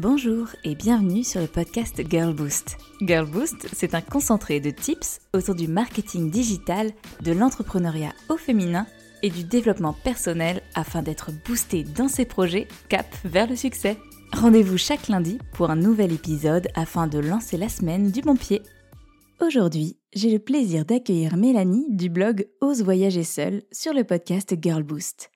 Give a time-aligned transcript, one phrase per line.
[0.00, 2.78] Bonjour et bienvenue sur le podcast Girl Boost.
[3.02, 6.92] Girl Boost, c'est un concentré de tips autour du marketing digital,
[7.22, 8.86] de l'entrepreneuriat au féminin
[9.22, 13.98] et du développement personnel afin d'être boosté dans ses projets cap vers le succès.
[14.32, 18.62] Rendez-vous chaque lundi pour un nouvel épisode afin de lancer la semaine du bon pied.
[19.42, 24.82] Aujourd'hui, j'ai le plaisir d'accueillir Mélanie du blog Ose voyager seule sur le podcast Girl
[24.82, 25.30] Boost.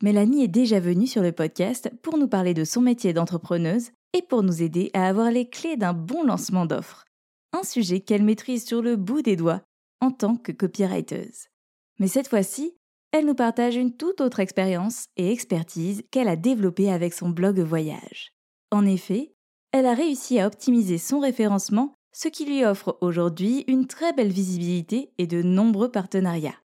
[0.00, 4.22] Mélanie est déjà venue sur le podcast pour nous parler de son métier d'entrepreneuse et
[4.22, 7.04] pour nous aider à avoir les clés d'un bon lancement d'offres.
[7.52, 9.62] Un sujet qu'elle maîtrise sur le bout des doigts
[10.00, 11.48] en tant que copywriteuse.
[11.98, 12.76] Mais cette fois-ci,
[13.10, 17.58] elle nous partage une toute autre expérience et expertise qu'elle a développée avec son blog
[17.58, 18.32] voyage.
[18.70, 19.32] En effet,
[19.72, 24.30] elle a réussi à optimiser son référencement, ce qui lui offre aujourd'hui une très belle
[24.30, 26.60] visibilité et de nombreux partenariats.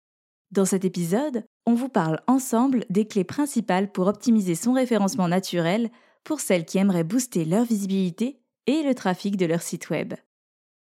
[0.51, 5.91] Dans cet épisode, on vous parle ensemble des clés principales pour optimiser son référencement naturel
[6.25, 10.15] pour celles qui aimeraient booster leur visibilité et le trafic de leur site web.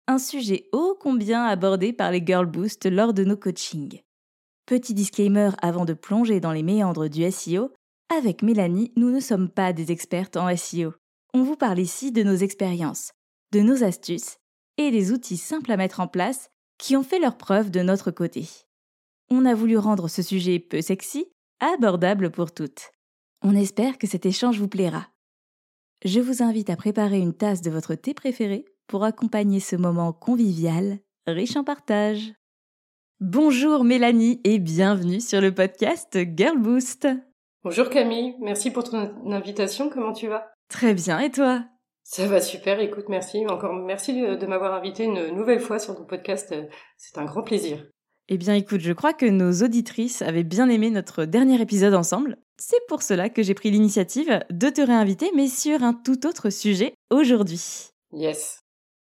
[0.07, 4.01] Un sujet ô combien abordé par les Girl Boost lors de nos coachings.
[4.65, 7.71] Petit disclaimer avant de plonger dans les méandres du SEO,
[8.09, 10.93] avec Mélanie, nous ne sommes pas des expertes en SEO.
[11.33, 13.11] On vous parle ici de nos expériences,
[13.53, 14.37] de nos astuces
[14.77, 18.11] et des outils simples à mettre en place qui ont fait leur preuve de notre
[18.11, 18.47] côté
[19.31, 21.25] on a voulu rendre ce sujet peu sexy,
[21.61, 22.91] abordable pour toutes.
[23.41, 25.07] On espère que cet échange vous plaira.
[26.03, 30.11] Je vous invite à préparer une tasse de votre thé préféré pour accompagner ce moment
[30.11, 32.33] convivial, riche en partage.
[33.21, 37.07] Bonjour Mélanie et bienvenue sur le podcast Girl Boost.
[37.63, 40.51] Bonjour Camille, merci pour ton invitation, comment tu vas?
[40.67, 41.63] Très bien, et toi?
[42.03, 43.45] Ça va super, écoute, merci.
[43.47, 46.53] Encore merci de m'avoir invité une nouvelle fois sur ton podcast,
[46.97, 47.85] c'est un grand plaisir.
[48.29, 52.37] Eh bien écoute, je crois que nos auditrices avaient bien aimé notre dernier épisode ensemble.
[52.59, 56.49] C'est pour cela que j'ai pris l'initiative de te réinviter, mais sur un tout autre
[56.49, 57.89] sujet aujourd'hui.
[58.13, 58.61] Yes.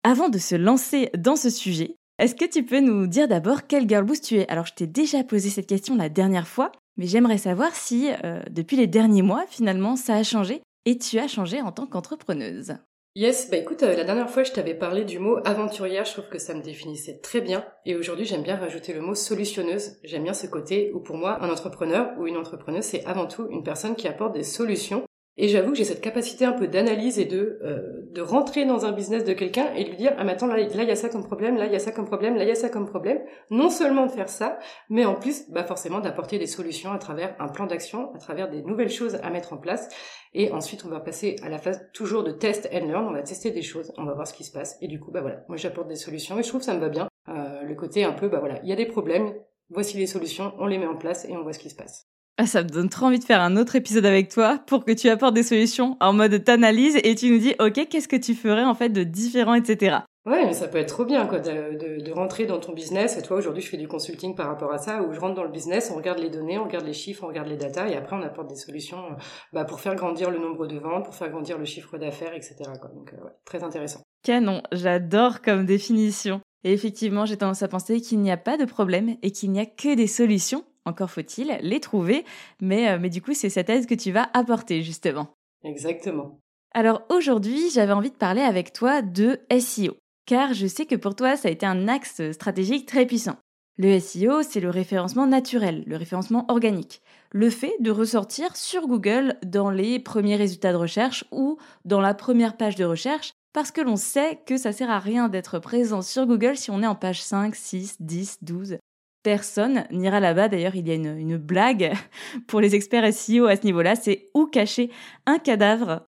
[0.04, 3.88] Avant de se lancer dans ce sujet, est-ce que tu peux nous dire d'abord quel
[3.88, 4.48] girl boost tu es?
[4.50, 8.42] Alors je t'ai déjà posé cette question la dernière fois, mais j'aimerais savoir si euh,
[8.52, 12.76] depuis les derniers mois, finalement, ça a changé et tu as changé en tant qu'entrepreneuse.
[13.16, 16.30] Yes, bah écoute, euh, la dernière fois je t'avais parlé du mot aventurière, je trouve
[16.30, 17.66] que ça me définissait très bien.
[17.86, 19.98] Et aujourd'hui j'aime bien rajouter le mot solutionneuse.
[20.04, 23.48] J'aime bien ce côté où pour moi un entrepreneur ou une entrepreneuse c'est avant tout
[23.50, 25.04] une personne qui apporte des solutions
[25.42, 28.86] et j'avoue que j'ai cette capacité un peu d'analyse et de euh, de rentrer dans
[28.86, 31.08] un business de quelqu'un et lui dire ah mais attends là il y a ça
[31.08, 32.86] comme problème, là il y a ça comme problème, là il y a ça comme
[32.86, 33.22] problème.
[33.50, 37.36] Non seulement de faire ça, mais en plus bah forcément d'apporter des solutions à travers
[37.40, 39.88] un plan d'action, à travers des nouvelles choses à mettre en place.
[40.34, 43.08] Et ensuite on va passer à la phase toujours de test and learn.
[43.08, 44.78] On va tester des choses, on va voir ce qui se passe.
[44.82, 46.82] Et du coup bah voilà, moi j'apporte des solutions et je trouve que ça me
[46.82, 47.08] va bien.
[47.30, 49.34] Euh, le côté un peu bah voilà, il y a des problèmes,
[49.70, 52.10] voici les solutions, on les met en place et on voit ce qui se passe.
[52.42, 54.94] Ah, ça me donne trop envie de faire un autre épisode avec toi pour que
[54.94, 58.34] tu apportes des solutions en mode t'analyse et tu nous dis, OK, qu'est-ce que tu
[58.34, 59.98] ferais en fait de différent, etc.
[60.26, 63.18] Ouais, mais ça peut être trop bien quoi de, de, de rentrer dans ton business.
[63.18, 65.44] Et toi, aujourd'hui, je fais du consulting par rapport à ça, où je rentre dans
[65.44, 67.98] le business, on regarde les données, on regarde les chiffres, on regarde les datas, et
[67.98, 69.16] après on apporte des solutions euh,
[69.52, 72.56] bah, pour faire grandir le nombre de ventes, pour faire grandir le chiffre d'affaires, etc.
[72.80, 72.90] Quoi.
[72.96, 74.00] Donc, euh, ouais, très intéressant.
[74.24, 76.40] Canon, j'adore comme définition.
[76.64, 79.60] Et effectivement, j'ai tendance à penser qu'il n'y a pas de problème et qu'il n'y
[79.60, 82.26] a que des solutions encore faut-il les trouver,
[82.60, 85.30] mais, euh, mais du coup, c'est cette aide que tu vas apporter, justement.
[85.64, 86.40] Exactement.
[86.74, 89.96] Alors aujourd'hui, j'avais envie de parler avec toi de SEO,
[90.26, 93.38] car je sais que pour toi, ça a été un axe stratégique très puissant.
[93.78, 97.02] Le SEO, c'est le référencement naturel, le référencement organique.
[97.32, 102.14] Le fait de ressortir sur Google dans les premiers résultats de recherche ou dans la
[102.14, 106.02] première page de recherche, parce que l'on sait que ça sert à rien d'être présent
[106.02, 108.78] sur Google si on est en page 5, 6, 10, 12
[109.24, 110.48] personne n'ira là-bas.
[110.48, 111.94] D'ailleurs, il y a une, blague
[112.48, 114.90] pour les experts SEO à ce niveau-là, c'est où cacher
[115.26, 116.06] un cadavre?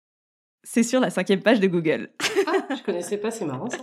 [0.63, 2.09] C'est sur la cinquième page de Google.
[2.71, 3.77] Ah, je connaissais pas, c'est marrant ça.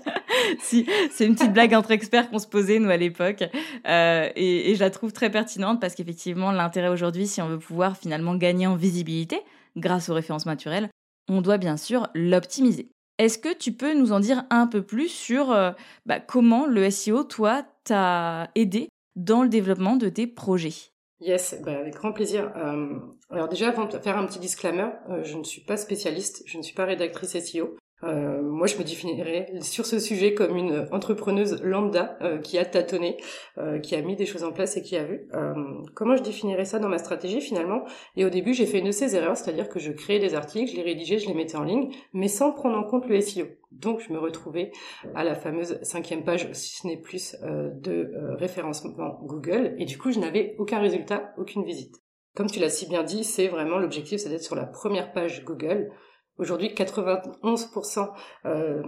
[0.60, 3.44] si, c'est une petite blague entre experts qu'on se posait nous à l'époque,
[3.86, 7.58] euh, et, et, je la trouve très pertinente parce qu'effectivement l'intérêt aujourd'hui, si on veut
[7.60, 9.40] pouvoir finalement gagner en visibilité
[9.76, 10.88] grâce aux références naturelles,
[11.28, 12.90] on doit bien sûr l'optimiser.
[13.18, 15.70] Est-ce que tu peux nous en dire un peu plus sur euh,
[16.04, 21.78] bah, comment le SEO, toi, t'a aidé dans le développement de tes projets Yes, bah
[21.78, 22.52] avec grand plaisir.
[22.56, 22.98] Euh,
[23.30, 26.58] alors déjà, avant de faire un petit disclaimer, euh, je ne suis pas spécialiste, je
[26.58, 27.76] ne suis pas rédactrice SEO.
[28.02, 32.64] Euh, moi, je me définirais sur ce sujet comme une entrepreneuse lambda euh, qui a
[32.66, 33.16] tâtonné,
[33.56, 35.28] euh, qui a mis des choses en place et qui a vu.
[35.34, 35.54] Euh,
[35.94, 37.84] comment je définirais ça dans ma stratégie finalement?
[38.16, 40.70] Et au début, j'ai fait une de ces erreurs, c'est-à-dire que je créais des articles,
[40.70, 43.46] je les rédigeais, je les mettais en ligne, mais sans prendre en compte le SEO.
[43.72, 44.72] Donc, je me retrouvais
[45.14, 50.12] à la fameuse cinquième page, si ce n'est plus, de référencement Google, et du coup,
[50.12, 51.96] je n'avais aucun résultat, aucune visite.
[52.34, 55.44] Comme tu l'as si bien dit, c'est vraiment l'objectif, c'est d'être sur la première page
[55.44, 55.90] Google
[56.38, 58.10] Aujourd'hui, 91%
[58.44, 58.82] euh,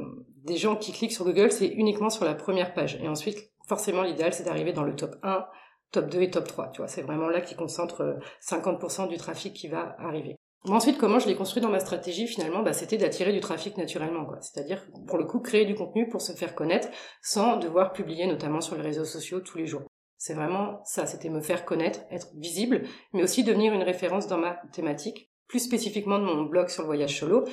[0.45, 2.99] des gens qui cliquent sur Google, c'est uniquement sur la première page.
[3.03, 5.47] Et ensuite, forcément, l'idéal, c'est d'arriver dans le top 1,
[5.91, 6.71] top 2 et top 3.
[6.71, 10.37] Tu vois, c'est vraiment là qui concentre 50% euh, du trafic qui va arriver.
[10.67, 14.27] ensuite, comment je l'ai construit dans ma stratégie, finalement, bah, c'était d'attirer du trafic naturellement.
[14.27, 14.39] Quoi.
[14.43, 16.89] C'est-à-dire, pour le coup, créer du contenu pour se faire connaître
[17.23, 19.85] sans devoir publier, notamment sur les réseaux sociaux, tous les jours.
[20.19, 24.37] C'est vraiment ça, c'était me faire connaître, être visible, mais aussi devenir une référence dans
[24.37, 27.45] ma thématique plus spécifiquement de mon blog sur le voyage solo.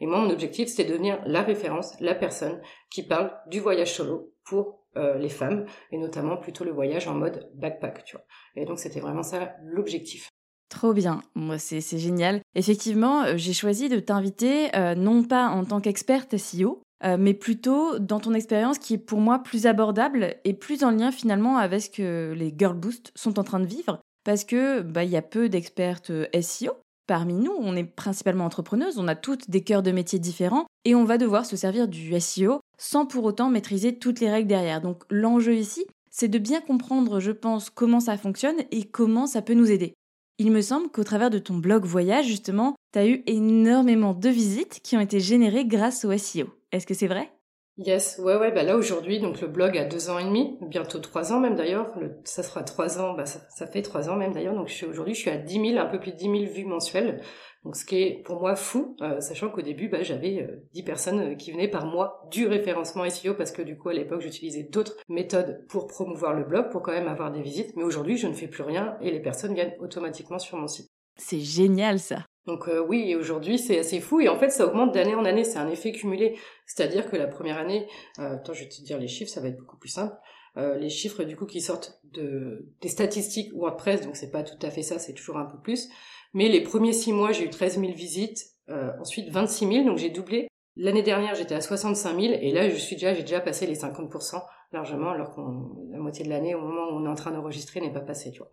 [0.00, 2.60] Et moi, mon objectif, c'était de devenir la référence, la personne
[2.90, 7.14] qui parle du voyage solo pour euh, les femmes, et notamment plutôt le voyage en
[7.14, 8.24] mode backpack, tu vois.
[8.56, 10.28] Et donc, c'était vraiment ça l'objectif.
[10.68, 12.40] Trop bien, moi c'est génial.
[12.56, 16.82] Effectivement, euh, j'ai choisi de t'inviter euh, non pas en tant qu'experte SEO,
[17.18, 21.12] mais plutôt dans ton expérience qui est pour moi plus abordable et plus en lien
[21.12, 24.00] finalement avec ce que les Girl Boost sont en train de vivre.
[24.24, 26.10] Parce que bah, il y a peu d'expertes
[26.40, 26.72] SEO,
[27.06, 30.94] Parmi nous, on est principalement entrepreneuses, on a toutes des cœurs de métiers différents et
[30.94, 34.80] on va devoir se servir du SEO sans pour autant maîtriser toutes les règles derrière.
[34.80, 39.42] Donc l'enjeu ici, c'est de bien comprendre, je pense, comment ça fonctionne et comment ça
[39.42, 39.92] peut nous aider.
[40.38, 44.28] Il me semble qu'au travers de ton blog voyage, justement, tu as eu énormément de
[44.30, 46.46] visites qui ont été générées grâce au SEO.
[46.72, 47.30] Est-ce que c'est vrai?
[47.76, 51.00] Yes, ouais, ouais, bah là aujourd'hui, donc le blog a deux ans et demi, bientôt
[51.00, 51.92] trois ans même d'ailleurs,
[52.22, 55.30] ça sera trois ans, bah ça, fait trois ans même d'ailleurs, donc aujourd'hui je suis
[55.30, 57.20] à 10 000, un peu plus de 10 000 vues mensuelles,
[57.64, 60.82] donc ce qui est pour moi fou, euh, sachant qu'au début bah, j'avais euh, 10
[60.84, 64.20] personnes euh, qui venaient par mois du référencement SEO, parce que du coup à l'époque
[64.20, 68.16] j'utilisais d'autres méthodes pour promouvoir le blog, pour quand même avoir des visites, mais aujourd'hui
[68.16, 70.86] je ne fais plus rien et les personnes viennent automatiquement sur mon site.
[71.16, 74.92] C'est génial ça donc euh, oui, aujourd'hui c'est assez fou et en fait ça augmente
[74.92, 76.38] d'année en année, c'est un effet cumulé.
[76.66, 77.86] C'est-à-dire que la première année,
[78.18, 80.14] euh, attends je vais te dire les chiffres, ça va être beaucoup plus simple.
[80.56, 84.58] Euh, les chiffres du coup qui sortent de des statistiques WordPress, donc c'est pas tout
[84.64, 85.88] à fait ça, c'est toujours un peu plus.
[86.34, 89.98] Mais les premiers six mois j'ai eu 13 000 visites, euh, ensuite 26 000, donc
[89.98, 90.48] j'ai doublé.
[90.76, 93.76] L'année dernière j'étais à 65 000 et là je suis déjà j'ai déjà passé les
[93.76, 94.42] 50%
[94.74, 97.80] largement alors qu'on la moitié de l'année au moment où on est en train d'enregistrer
[97.80, 98.50] n'est pas passé, tu vois.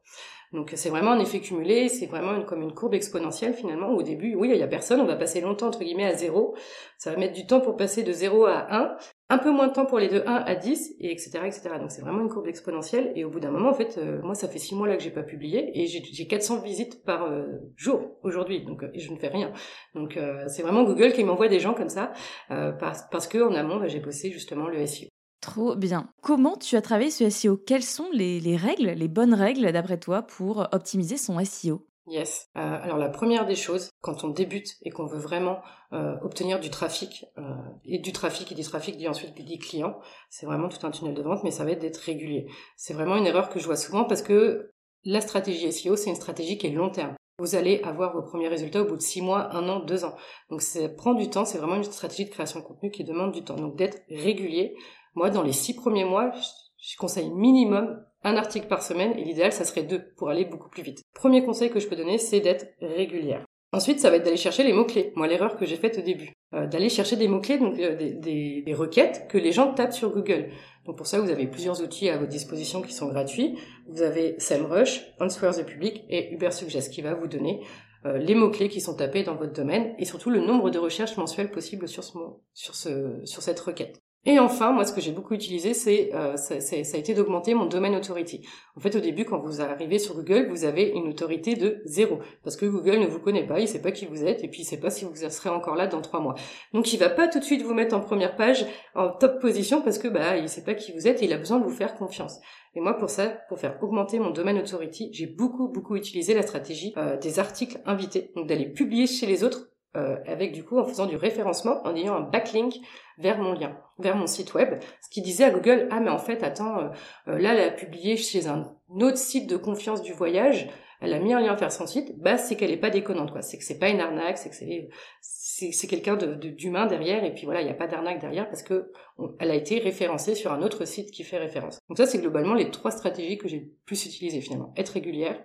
[0.53, 3.89] Donc c'est vraiment un effet cumulé, c'est vraiment comme une courbe exponentielle finalement.
[3.89, 6.13] Où au début, oui, il y a personne, on va passer longtemps entre guillemets à
[6.13, 6.55] zéro.
[6.97, 8.97] Ça va mettre du temps pour passer de 0 à 1,
[9.29, 11.39] un peu moins de temps pour les de 1 à 10, et etc.
[11.45, 11.69] etc.
[11.79, 13.13] Donc c'est vraiment une courbe exponentielle.
[13.15, 15.03] Et au bout d'un moment, en fait, euh, moi ça fait 6 mois là que
[15.03, 17.45] j'ai pas publié, et j'ai 400 visites par euh,
[17.77, 19.53] jour aujourd'hui, donc et je ne fais rien.
[19.95, 22.11] Donc euh, c'est vraiment Google qui m'envoie des gens comme ça,
[22.49, 25.10] parce, parce que en amont, bah, j'ai bossé justement le SEO.
[25.41, 26.07] Trop bien.
[26.21, 30.21] Comment tu as travaillé ce SEO Quelles sont les, règles, les bonnes règles d'après toi
[30.21, 32.49] pour optimiser son SEO Yes.
[32.57, 35.61] Euh, alors la première des choses, quand on débute et qu'on veut vraiment
[35.93, 37.41] euh, obtenir du trafic, euh,
[37.85, 39.99] et du trafic et du trafic dit ensuite dit client,
[40.29, 42.47] c'est vraiment tout un tunnel de vente, mais ça va être d'être régulier.
[42.75, 44.71] C'est vraiment une erreur que je vois souvent parce que
[45.05, 47.15] la stratégie SEO, c'est une stratégie qui est long terme.
[47.39, 50.15] Vous allez avoir vos premiers résultats au bout de six mois, un an, deux ans.
[50.49, 53.31] Donc ça prend du temps, c'est vraiment une stratégie de création de contenu qui demande
[53.31, 53.55] du temps.
[53.55, 54.75] Donc d'être régulier,
[55.13, 56.31] moi, dans les six premiers mois,
[56.77, 60.69] je conseille minimum un article par semaine et l'idéal, ça serait deux pour aller beaucoup
[60.69, 61.03] plus vite.
[61.13, 63.45] Premier conseil que je peux donner, c'est d'être régulière.
[63.73, 65.13] Ensuite, ça va être d'aller chercher les mots-clés.
[65.15, 66.33] Moi, l'erreur que j'ai faite au début.
[66.53, 70.49] Euh, d'aller chercher des mots-clés, donc euh, des, requêtes que les gens tapent sur Google.
[70.85, 73.57] Donc pour ça, vous avez plusieurs outils à votre disposition qui sont gratuits.
[73.87, 77.61] Vous avez SEMrush, Answer the Public et Ubersuggest qui va vous donner
[78.05, 81.15] euh, les mots-clés qui sont tapés dans votre domaine et surtout le nombre de recherches
[81.15, 82.17] mensuelles possibles sur, ce,
[82.53, 84.01] sur, ce, sur cette requête.
[84.23, 87.55] Et enfin, moi, ce que j'ai beaucoup utilisé, c'est euh, ça, ça, a été d'augmenter
[87.55, 88.47] mon domaine authority.
[88.75, 92.19] En fait, au début, quand vous arrivez sur Google, vous avez une autorité de zéro,
[92.43, 94.61] parce que Google ne vous connaît pas, il sait pas qui vous êtes, et puis
[94.61, 96.35] il sait pas si vous serez encore là dans trois mois.
[96.71, 99.81] Donc, il va pas tout de suite vous mettre en première page, en top position,
[99.81, 101.75] parce que bah, il sait pas qui vous êtes et il a besoin de vous
[101.75, 102.39] faire confiance.
[102.75, 106.43] Et moi, pour ça, pour faire augmenter mon domaine authority, j'ai beaucoup, beaucoup utilisé la
[106.43, 110.77] stratégie euh, des articles invités, donc d'aller publier chez les autres euh, avec du coup
[110.77, 112.75] en faisant du référencement, en ayant un backlink
[113.17, 116.17] vers mon lien, vers mon site web, ce qui disait à Google ah mais en
[116.17, 116.87] fait attends euh,
[117.27, 120.69] euh, là elle a publié chez un autre site de confiance du voyage,
[121.01, 123.41] elle a mis un lien vers son site, bah c'est qu'elle est pas déconnante quoi,
[123.41, 124.87] c'est que c'est pas une arnaque, c'est que c'est
[125.19, 127.25] c'est quelqu'un de d'humain derrière.
[127.25, 128.93] Et puis voilà il n'y a pas d'arnaque derrière parce que
[129.39, 131.79] elle a été référencée sur un autre site qui fait référence.
[131.89, 135.43] Donc ça c'est globalement les trois stratégies que j'ai plus utilisées finalement, être régulière,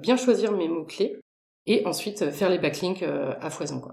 [0.00, 1.14] bien choisir mes mots clés
[1.66, 3.80] et ensuite euh, faire les backlinks euh, à foison.
[3.80, 3.92] Quoi.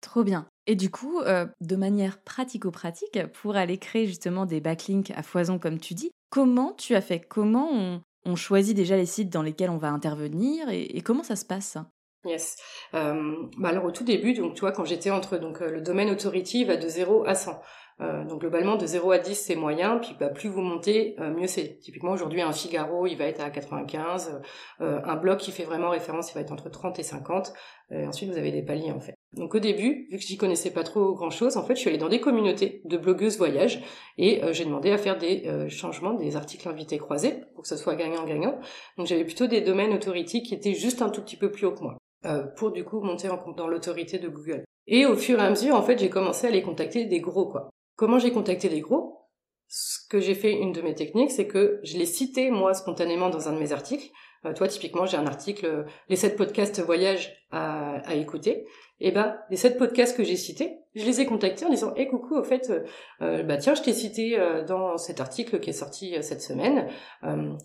[0.00, 0.46] Trop bien.
[0.66, 5.58] Et du coup, euh, de manière pratico-pratique, pour aller créer justement des backlinks à foison,
[5.58, 7.20] comme tu dis, comment tu as fait?
[7.20, 11.44] Comment on, choisit déjà les sites dans lesquels on va intervenir et, comment ça se
[11.44, 11.78] passe?
[12.24, 12.56] Yes.
[12.92, 16.64] bah alors au tout début, donc tu vois, quand j'étais entre donc le domaine authority
[16.64, 17.62] va de 0 à 100.
[18.00, 21.30] Euh, donc globalement de 0 à 10 c'est moyen, puis bah, plus vous montez, euh,
[21.30, 21.78] mieux c'est.
[21.78, 24.42] Typiquement aujourd'hui un Figaro il va être à 95,
[24.80, 27.54] euh, un blog qui fait vraiment référence il va être entre 30 et 50,
[27.90, 29.16] et ensuite vous avez des paliers en fait.
[29.36, 31.90] Donc au début, vu que j'y connaissais pas trop grand chose, en fait, je suis
[31.90, 33.82] allée dans des communautés de blogueuses voyage
[34.16, 37.68] et euh, j'ai demandé à faire des euh, changements, des articles invités croisés pour que
[37.68, 38.58] ce soit gagnant-gagnant.
[38.96, 41.72] Donc j'avais plutôt des domaines authority qui étaient juste un tout petit peu plus haut
[41.72, 44.64] que moi euh, pour du coup monter en, dans l'autorité de Google.
[44.86, 47.46] Et au fur et à mesure, en fait, j'ai commencé à aller contacter des gros
[47.46, 47.68] quoi.
[47.96, 49.28] Comment j'ai contacté des gros
[49.68, 53.30] Ce que j'ai fait, une de mes techniques, c'est que je les citais moi spontanément
[53.30, 54.10] dans un de mes articles.
[54.54, 58.66] toi, typiquement, j'ai un article les 7 podcasts voyage à, écouter
[58.98, 61.92] et eh ben les sept podcasts que j'ai cités, je les ai contactés en disant
[61.96, 62.80] "Eh coucou, au fait, euh,
[63.20, 66.88] euh, bah tiens, je t'ai cité euh, dans cet article qui est sorti cette semaine.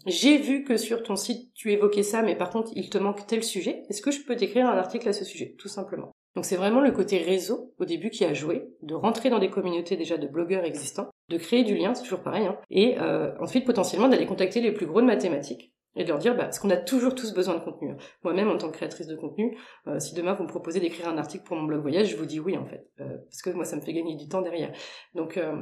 [0.05, 3.25] j'ai vu que sur ton site tu évoquais ça, mais par contre il te manque
[3.27, 3.83] tel sujet.
[3.89, 6.81] Est-ce que je peux t'écrire un article à ce sujet, tout simplement?" Donc c'est vraiment
[6.81, 10.27] le côté réseau au début qui a joué, de rentrer dans des communautés déjà de
[10.27, 12.97] blogueurs existants, de créer du lien, c'est toujours pareil, hein, et
[13.39, 16.59] ensuite potentiellement d'aller contacter les plus gros de mathématiques et de leur dire bah, parce
[16.59, 17.91] qu'on a toujours tous besoin de contenu.
[17.91, 17.97] Hein.
[18.23, 19.57] Moi-même, en tant que créatrice de contenu,
[19.87, 22.25] euh, si demain vous me proposez d'écrire un article pour mon blog voyage, je vous
[22.25, 24.71] dis oui en fait, euh, parce que moi ça me fait gagner du temps derrière.
[25.15, 25.53] Donc euh,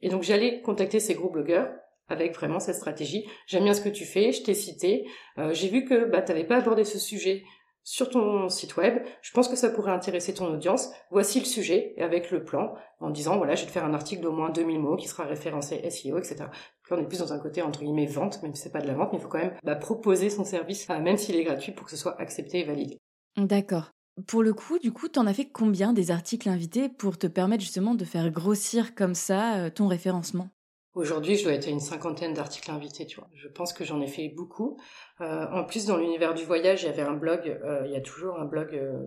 [0.00, 1.68] et donc j'allais contacter ces gros blogueurs
[2.08, 3.26] avec vraiment cette stratégie.
[3.46, 5.06] J'aime bien ce que tu fais, je t'ai cité,
[5.52, 7.42] j'ai vu que bah t'avais pas abordé ce sujet
[7.84, 10.90] sur ton site web, je pense que ça pourrait intéresser ton audience.
[11.10, 14.22] Voici le sujet avec le plan en disant voilà, je vais te faire un article
[14.22, 16.44] d'au moins 2000 mots qui sera référencé SEO, etc.
[16.90, 18.94] on est plus dans un côté entre guillemets vente, même si c'est pas de la
[18.94, 21.86] vente, mais il faut quand même bah, proposer son service, même s'il est gratuit, pour
[21.86, 22.98] que ce soit accepté et validé.
[23.36, 23.90] D'accord.
[24.26, 27.62] Pour le coup, du coup, t'en as fait combien des articles invités pour te permettre
[27.62, 30.50] justement de faire grossir comme ça euh, ton référencement?
[30.94, 33.28] Aujourd'hui, je dois être à une cinquantaine d'articles invités, tu vois.
[33.34, 34.78] Je pense que j'en ai fait beaucoup.
[35.22, 37.96] Euh, en plus, dans l'univers du voyage, il y avait un blog, euh, il y
[37.96, 38.98] a toujours un blog euh,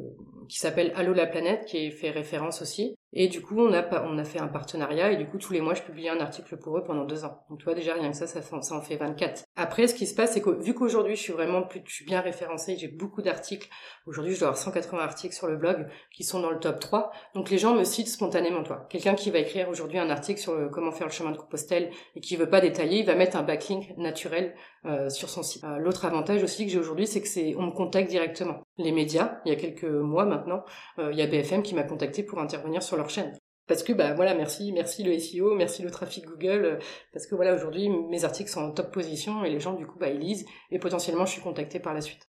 [0.50, 2.96] qui s'appelle Allo la planète, qui fait référence aussi.
[3.18, 5.82] Et du coup, on a, fait un partenariat et du coup, tous les mois, je
[5.82, 7.46] publiais un article pour eux pendant deux ans.
[7.50, 9.46] Donc, tu vois, déjà, rien que ça, ça, ça en fait 24.
[9.56, 12.06] Après, ce qui se passe, c'est que vu qu'aujourd'hui, je suis vraiment plus, je suis
[12.06, 13.70] bien référencée, j'ai beaucoup d'articles.
[14.06, 17.12] Aujourd'hui, je dois avoir 180 articles sur le blog qui sont dans le top 3.
[17.36, 18.86] Donc, les gens me citent spontanément, toi.
[18.90, 22.20] Quelqu'un qui va écrire aujourd'hui un article sur comment faire le chemin de Compostelle et
[22.20, 24.54] qui veut pas détailler, il va mettre un backlink naturel
[24.88, 25.64] euh, sur son site.
[25.64, 28.62] Euh, l'autre avantage aussi que j'ai aujourd'hui, c'est que c'est on me contacte directement.
[28.78, 30.64] Les médias, il y a quelques mois maintenant,
[31.00, 33.34] euh, il y a BFM qui m'a contacté pour intervenir sur leur chaîne.
[33.68, 36.80] Parce que bah voilà, merci, merci le SEO, merci le trafic Google,
[37.14, 39.98] parce que voilà aujourd'hui mes articles sont en top position et les gens du coup
[39.98, 42.30] bah ils lisent et potentiellement je suis contactée par la suite.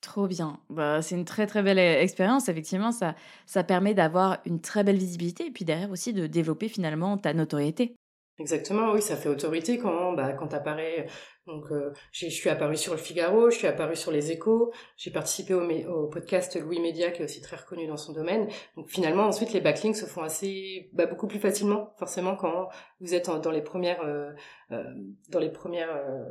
[0.00, 0.60] Trop bien.
[0.70, 2.48] Bah, c'est une très très belle expérience.
[2.48, 6.68] Effectivement, ça, ça permet d'avoir une très belle visibilité et puis derrière aussi de développer
[6.68, 7.96] finalement ta notoriété.
[8.38, 11.06] Exactement, oui, ça fait autorité quand bah, quand t'apparais.
[11.46, 15.12] Donc, euh, je suis apparu sur le Figaro, je suis apparu sur les Échos, j'ai
[15.12, 18.48] participé au, au, podcast Louis Média qui est aussi très reconnu dans son domaine.
[18.76, 22.68] Donc, finalement, ensuite, les backlinks se font assez, bah, beaucoup plus facilement, forcément, quand
[23.00, 24.32] vous êtes dans les premières, euh,
[24.72, 24.82] euh,
[25.28, 26.24] dans les premières euh,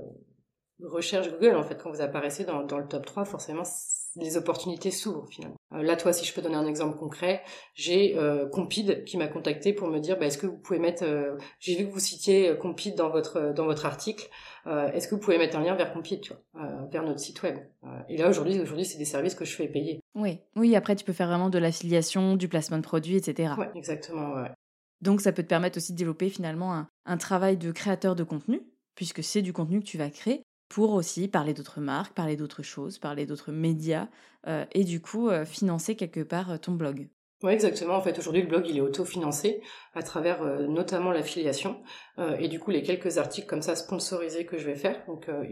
[0.83, 1.55] recherches Google.
[1.55, 3.63] En fait, quand vous apparaissez dans, dans le top 3, forcément,
[4.15, 5.57] les opportunités s'ouvrent finalement.
[5.73, 7.43] Euh, là, toi, si je peux donner un exemple concret,
[7.73, 11.03] j'ai euh, Compide qui m'a contacté pour me dire, bah, est-ce que vous pouvez mettre,
[11.03, 14.29] euh, j'ai vu que vous citiez euh, Compide dans votre dans votre article,
[14.93, 17.55] est-ce que vous pouvez mettre un lien vers Compide, tu vois, vers notre site web.
[18.09, 19.99] et là, aujourd'hui, aujourd'hui, c'est des services que je fais payer.
[20.15, 20.75] Oui, oui.
[20.75, 23.53] Après, tu peux faire vraiment de l'affiliation, du placement de produits, etc.
[23.75, 24.33] Exactement.
[24.33, 24.49] Ouais.
[25.01, 28.23] Donc, ça peut te permettre aussi de développer finalement un, un travail de créateur de
[28.23, 28.61] contenu,
[28.95, 32.63] puisque c'est du contenu que tu vas créer pour aussi parler d'autres marques, parler d'autres
[32.63, 34.07] choses, parler d'autres médias
[34.47, 37.07] euh, et du coup euh, financer quelque part euh, ton blog.
[37.43, 37.95] Oui, exactement.
[37.95, 39.61] En fait, aujourd'hui, le blog, il est autofinancé
[39.93, 41.83] à travers notamment l'affiliation
[42.39, 45.05] et du coup les quelques articles comme ça sponsorisés que je vais faire.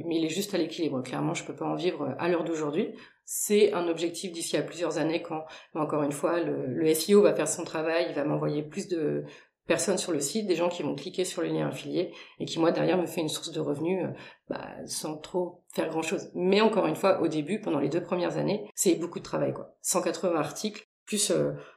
[0.06, 1.04] Mais il est juste à l'équilibre.
[1.04, 2.96] Clairement, je peux pas en vivre à l'heure d'aujourd'hui.
[3.26, 5.44] C'est un objectif d'ici à plusieurs années quand,
[5.76, 9.26] encore une fois, le, le SEO va faire son travail, il va m'envoyer plus de
[9.68, 12.60] personnes sur le site, des gens qui vont cliquer sur le lien affilié et qui
[12.60, 14.10] moi derrière me fait une source de revenus euh,
[14.50, 16.30] bah, sans trop faire grand chose.
[16.36, 19.54] Mais encore une fois, au début, pendant les deux premières années, c'est beaucoup de travail
[19.54, 19.76] quoi.
[19.82, 21.34] 180 articles plus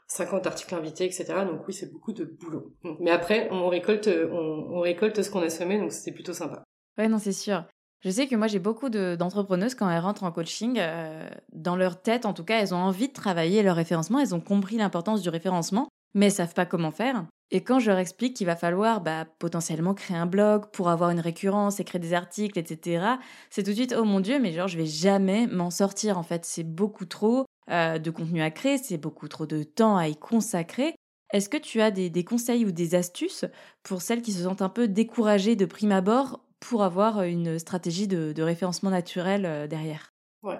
[0.06, 1.24] 50 euh, articles invités, etc.
[1.50, 2.74] Donc oui, c'est beaucoup de boulot.
[3.00, 6.62] mais après, on récolte, on, récolte ce qu'on a semé, donc c'est plutôt sympa.
[6.96, 7.64] Ouais, non, c'est sûr.
[8.04, 12.00] Je sais que moi j'ai beaucoup d'entrepreneuses quand elles rentrent en coaching, euh, dans leur
[12.00, 15.22] tête en tout cas, elles ont envie de travailler leur référencement, elles ont compris l'importance
[15.22, 17.26] du référencement, mais elles savent pas comment faire.
[17.50, 21.10] Et quand je leur explique qu'il va falloir bah, potentiellement créer un blog pour avoir
[21.10, 23.06] une récurrence, écrire des articles, etc.,
[23.50, 26.24] c'est tout de suite oh mon dieu, mais genre je vais jamais m'en sortir en
[26.24, 30.08] fait, c'est beaucoup trop euh, de contenu à créer, c'est beaucoup trop de temps à
[30.08, 30.94] y consacrer.
[31.32, 33.44] Est-ce que tu as des, conseils ou des astuces
[33.82, 38.06] pour celles qui se sentent un peu découragées de prime abord pour avoir une stratégie
[38.08, 40.12] de, référencement naturel euh, derrière?
[40.42, 40.58] Ouais.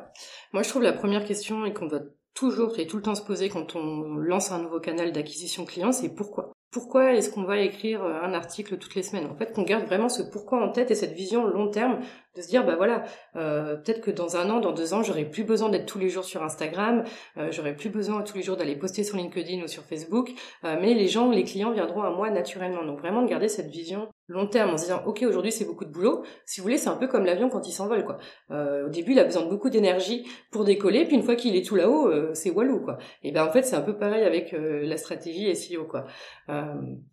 [0.52, 2.02] Moi, je trouve la première question et qu'on doit
[2.34, 5.92] toujours et tout le temps se poser quand on lance un nouveau canal d'acquisition client,
[5.92, 6.52] c'est pourquoi?
[6.76, 9.26] Pourquoi est-ce qu'on va écrire un article toutes les semaines?
[9.32, 12.00] En fait, qu'on garde vraiment ce pourquoi en tête et cette vision long terme
[12.36, 13.04] de se dire bah voilà
[13.36, 16.08] euh, peut-être que dans un an dans deux ans j'aurai plus besoin d'être tous les
[16.08, 17.04] jours sur Instagram
[17.38, 20.30] euh, j'aurai plus besoin tous les jours d'aller poster sur LinkedIn ou sur Facebook
[20.64, 22.84] euh, mais les gens les clients viendront à moi naturellement.
[22.84, 25.84] Donc vraiment de garder cette vision long terme en se disant ok aujourd'hui c'est beaucoup
[25.84, 26.24] de boulot.
[26.44, 28.18] Si vous voulez c'est un peu comme l'avion quand il s'envole quoi.
[28.50, 31.56] Euh, au début il a besoin de beaucoup d'énergie pour décoller puis une fois qu'il
[31.56, 32.98] est tout là-haut euh, c'est walou quoi.
[33.22, 36.04] Et ben en fait c'est un peu pareil avec euh, la stratégie SEO quoi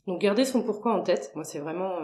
[0.07, 1.97] donc garder son pourquoi en tête moi c'est vraiment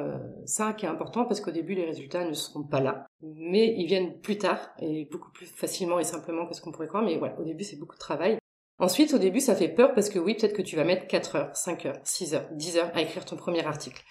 [0.46, 3.86] ça qui est important parce qu'au début les résultats ne seront pas là mais ils
[3.86, 7.18] viennent plus tard et beaucoup plus facilement et simplement que ce qu'on pourrait croire mais
[7.18, 8.38] voilà au début c'est beaucoup de travail
[8.80, 11.36] Ensuite, au début, ça fait peur parce que oui, peut-être que tu vas mettre 4
[11.36, 14.02] heures, 5 heures, 6 heures, 10 heures à écrire ton premier article.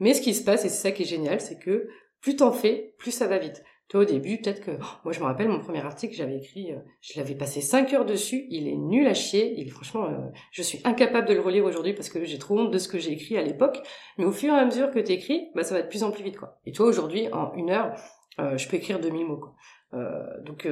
[0.00, 1.88] Mais ce qui se passe, et c'est ça qui est génial, c'est que
[2.22, 3.62] plus t'en fais, plus ça va vite.
[3.88, 4.70] Toi, au début, peut-être que...
[4.72, 6.72] Oh, moi, je me rappelle, mon premier article, j'avais écrit...
[6.72, 8.46] Euh, je l'avais passé 5 heures dessus.
[8.48, 9.54] Il est nul à chier.
[9.58, 12.70] Il, franchement, euh, je suis incapable de le relire aujourd'hui parce que j'ai trop honte
[12.70, 13.78] de ce que j'ai écrit à l'époque.
[14.16, 16.24] Mais au fur et à mesure que t'écris, bah, ça va de plus en plus
[16.24, 16.58] vite, quoi.
[16.64, 17.94] Et toi, aujourd'hui, en une heure,
[18.40, 19.54] euh, je peux écrire 2000 mots, quoi.
[20.44, 20.66] donc,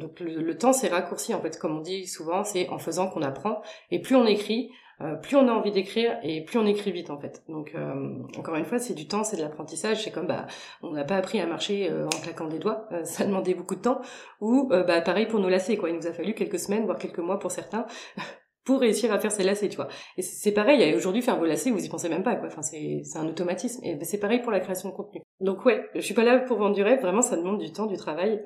[0.00, 3.08] donc le, le temps s'est raccourci en fait, comme on dit souvent, c'est en faisant
[3.08, 3.60] qu'on apprend.
[3.90, 7.10] Et plus on écrit, euh, plus on a envie d'écrire et plus on écrit vite
[7.10, 7.42] en fait.
[7.48, 10.04] Donc euh, encore une fois, c'est du temps, c'est de l'apprentissage.
[10.04, 10.46] C'est comme bah
[10.82, 13.80] on n'a pas appris à marcher euh, en claquant des doigts, ça demandait beaucoup de
[13.80, 14.00] temps.
[14.40, 15.90] Ou bah pareil pour nous lasser quoi.
[15.90, 17.86] Il nous a fallu quelques semaines, voire quelques mois pour certains.
[18.64, 19.88] pour réussir à faire ses lacets, tu vois.
[20.16, 22.46] Et c'est pareil, aujourd'hui faire vos lacets, vous y pensez même pas, quoi.
[22.46, 23.84] Enfin, c'est un automatisme.
[23.84, 25.20] Et c'est pareil pour la création de contenu.
[25.40, 27.86] Donc ouais, je suis pas là pour vendre du rêve, vraiment, ça demande du temps,
[27.86, 28.40] du travail.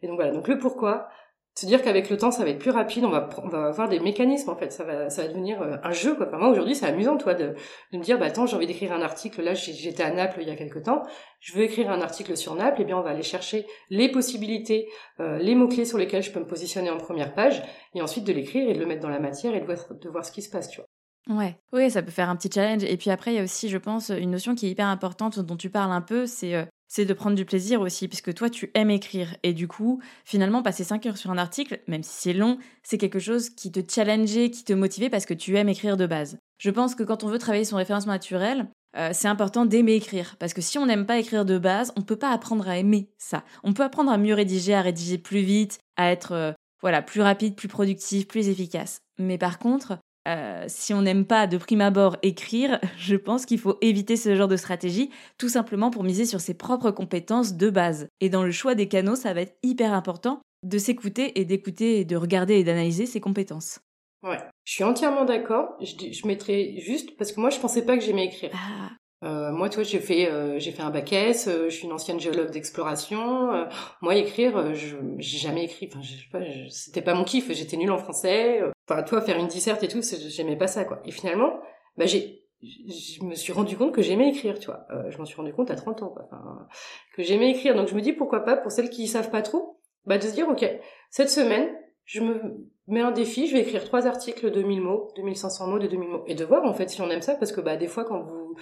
[0.00, 1.08] Et donc voilà, donc le pourquoi,
[1.54, 4.00] se dire qu'avec le temps ça va être plus rapide on va on avoir des
[4.00, 4.72] mécanismes en fait.
[4.72, 6.26] Ça va ça devenir euh, un jeu quoi.
[6.32, 7.54] Moi aujourd'hui c'est amusant toi de,
[7.92, 9.42] me dire bah attends j'ai envie d'écrire un article.
[9.42, 11.02] Là j'étais à Naples il y a quelque temps.
[11.40, 12.80] Je veux écrire un article sur Naples.
[12.80, 14.88] Et eh bien on va aller chercher les possibilités
[15.20, 17.62] euh, les mots clés sur lesquels je peux me positionner en première page
[17.94, 19.78] et ensuite de l'écrire et de le mettre dans la matière et de voir,
[20.10, 20.86] voir ce qui se passe tu vois.
[21.28, 22.82] Ouais, oui, ça peut faire un petit challenge.
[22.82, 25.38] Et puis après, il y a aussi, je pense, une notion qui est hyper importante
[25.38, 28.50] dont tu parles un peu, c'est euh, c'est de prendre du plaisir aussi, puisque toi,
[28.50, 29.34] tu aimes écrire.
[29.42, 32.98] Et du coup, finalement, passer 5 heures sur un article, même si c'est long, c'est
[32.98, 36.36] quelque chose qui te challengeait, qui te motivait parce que tu aimes écrire de base.
[36.58, 38.68] Je pense que quand on veut travailler son référencement naturel,
[38.98, 40.36] euh, c'est important d'aimer écrire.
[40.38, 43.08] Parce que si on n'aime pas écrire de base, on peut pas apprendre à aimer
[43.16, 43.42] ça.
[43.64, 47.22] On peut apprendre à mieux rédiger, à rédiger plus vite, à être euh, voilà plus
[47.22, 49.00] rapide, plus productif, plus efficace.
[49.18, 53.58] Mais par contre, euh, si on n'aime pas de prime abord écrire, je pense qu'il
[53.58, 57.70] faut éviter ce genre de stratégie, tout simplement pour miser sur ses propres compétences de
[57.70, 58.08] base.
[58.20, 61.98] Et dans le choix des canaux, ça va être hyper important de s'écouter et d'écouter
[61.98, 63.80] et de regarder et d'analyser ses compétences.
[64.22, 65.76] Ouais, je suis entièrement d'accord.
[65.80, 68.50] Je, je mettrais juste parce que moi je pensais pas que j'aimais écrire.
[68.54, 68.90] Ah.
[69.22, 71.46] Euh, moi, toi, j'ai fait euh, j'ai fait un bac S.
[71.46, 73.52] Euh, je suis une ancienne géologue d'exploration.
[73.52, 73.64] Euh,
[74.00, 75.88] moi, écrire, je j'ai jamais écrit.
[75.90, 77.50] Enfin, je sais pas, c'était pas mon kiff.
[77.52, 78.60] J'étais nulle en français.
[78.88, 81.00] Enfin, toi, faire une disserte et tout, j'aimais pas ça, quoi.
[81.04, 81.60] Et finalement,
[81.96, 84.86] bah j'ai je me suis rendu compte que j'aimais écrire, tu vois.
[85.10, 86.22] je m'en suis rendu compte à 30 ans, quoi.
[86.26, 86.68] Enfin,
[87.16, 87.74] que j'aimais écrire.
[87.74, 90.32] Donc je me dis pourquoi pas pour celles qui savent pas trop, bah de se
[90.32, 90.64] dire ok,
[91.10, 91.68] cette semaine,
[92.04, 92.40] je me
[92.88, 96.08] mets un défi, je vais écrire trois articles de 1000 mots, 2500 mots, de 2000
[96.08, 98.04] mots, et de voir en fait si on aime ça, parce que bah des fois
[98.04, 98.56] quand vous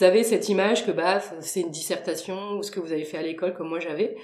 [0.00, 3.22] avez cette image que bah c'est une dissertation ou ce que vous avez fait à
[3.22, 4.16] l'école comme moi j'avais,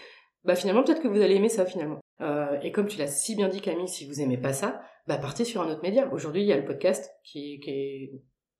[0.44, 2.00] bah finalement peut-être que vous allez aimer ça finalement.
[2.20, 5.18] Euh, et comme tu l'as si bien dit Camille, si vous aimez pas ça, bah
[5.18, 6.08] partez sur un autre média.
[6.12, 8.12] Aujourd'hui il y a le podcast qui, qui est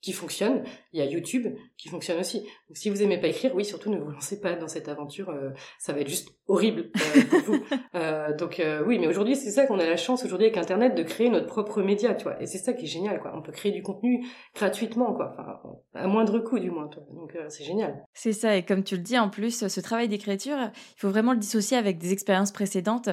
[0.03, 2.41] qui fonctionne, il y a YouTube qui fonctionne aussi.
[2.69, 5.29] Donc si vous aimez pas écrire, oui, surtout ne vous lancez pas dans cette aventure,
[5.29, 7.65] euh, ça va être juste horrible euh, pour vous.
[7.97, 11.03] Euh, donc oui, mais aujourd'hui c'est ça qu'on a la chance aujourd'hui avec Internet de
[11.03, 12.41] créer notre propre média, tu vois.
[12.41, 13.33] Et c'est ça qui est génial, quoi.
[13.35, 15.33] On peut créer du contenu gratuitement, quoi.
[15.33, 15.59] Enfin,
[15.95, 16.87] à moindre coût du moins.
[16.87, 17.03] Toi.
[17.13, 18.05] Donc c'est génial.
[18.15, 18.57] C'est ça.
[18.57, 21.77] Et comme tu le dis, en plus, ce travail d'écriture, il faut vraiment le dissocier
[21.77, 23.09] avec des expériences précédentes.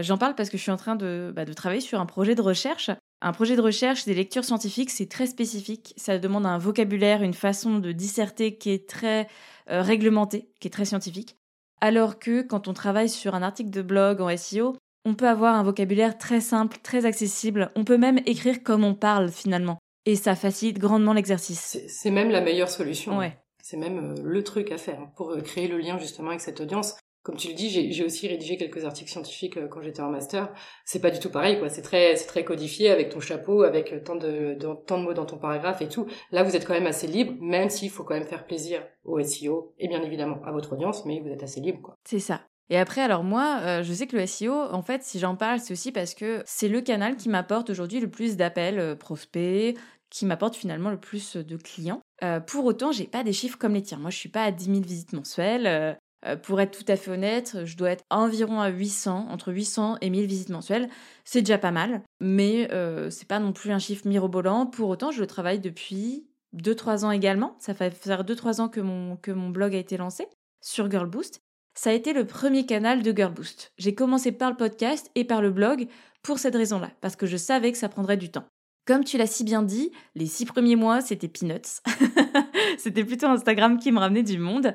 [0.00, 2.34] J'en parle parce que je suis en train de, bah, de travailler sur un projet
[2.34, 2.90] de recherche
[3.22, 5.94] un projet de recherche, des lectures scientifiques, c'est très spécifique.
[5.96, 9.26] Ça demande un vocabulaire, une façon de disserter qui est très
[9.70, 11.36] euh, réglementée, qui est très scientifique.
[11.80, 15.54] Alors que quand on travaille sur un article de blog en SEO, on peut avoir
[15.54, 17.70] un vocabulaire très simple, très accessible.
[17.76, 19.78] On peut même écrire comme on parle finalement.
[20.04, 21.78] Et ça facilite grandement l'exercice.
[21.88, 23.18] C'est même la meilleure solution.
[23.18, 23.36] Ouais.
[23.62, 26.60] C'est même euh, le truc à faire pour euh, créer le lien justement avec cette
[26.60, 26.96] audience
[27.26, 30.48] comme tu le dis, j'ai aussi rédigé quelques articles scientifiques euh, quand j'étais en master.
[30.84, 31.68] C'est pas du tout pareil, quoi.
[31.68, 35.12] C'est très, c'est très codifié avec ton chapeau, avec euh, tant de, tant de mots
[35.12, 36.06] dans ton paragraphe et tout.
[36.30, 39.20] Là, vous êtes quand même assez libre, même s'il faut quand même faire plaisir au
[39.20, 41.96] SEO et bien évidemment à votre audience, mais vous êtes assez libre, quoi.
[42.04, 42.42] C'est ça.
[42.70, 45.58] Et après, alors moi, euh, je sais que le SEO, en fait, si j'en parle,
[45.58, 49.76] c'est aussi parce que c'est le canal qui m'apporte aujourd'hui le plus d'appels prospects,
[50.10, 52.02] qui m'apporte finalement le plus de clients.
[52.46, 53.98] pour autant, j'ai pas des chiffres comme les tiens.
[53.98, 55.98] Moi, je suis pas à 10 000 visites mensuelles.
[56.26, 59.98] Euh, pour être tout à fait honnête, je dois être environ à 800, entre 800
[60.00, 60.88] et 1000 visites mensuelles.
[61.24, 64.66] C'est déjà pas mal, mais euh, c'est pas non plus un chiffre mirobolant.
[64.66, 67.56] Pour autant, je le travaille depuis 2-3 ans également.
[67.58, 70.26] Ça fait faire 2-3 ans que mon, que mon blog a été lancé
[70.60, 71.40] sur Girl Boost.
[71.74, 73.72] Ça a été le premier canal de Girl Boost.
[73.76, 75.88] J'ai commencé par le podcast et par le blog
[76.22, 78.46] pour cette raison-là, parce que je savais que ça prendrait du temps.
[78.86, 81.82] Comme tu l'as si bien dit, les six premiers mois, c'était peanuts.
[82.78, 84.74] c'était plutôt Instagram qui me ramenait du monde.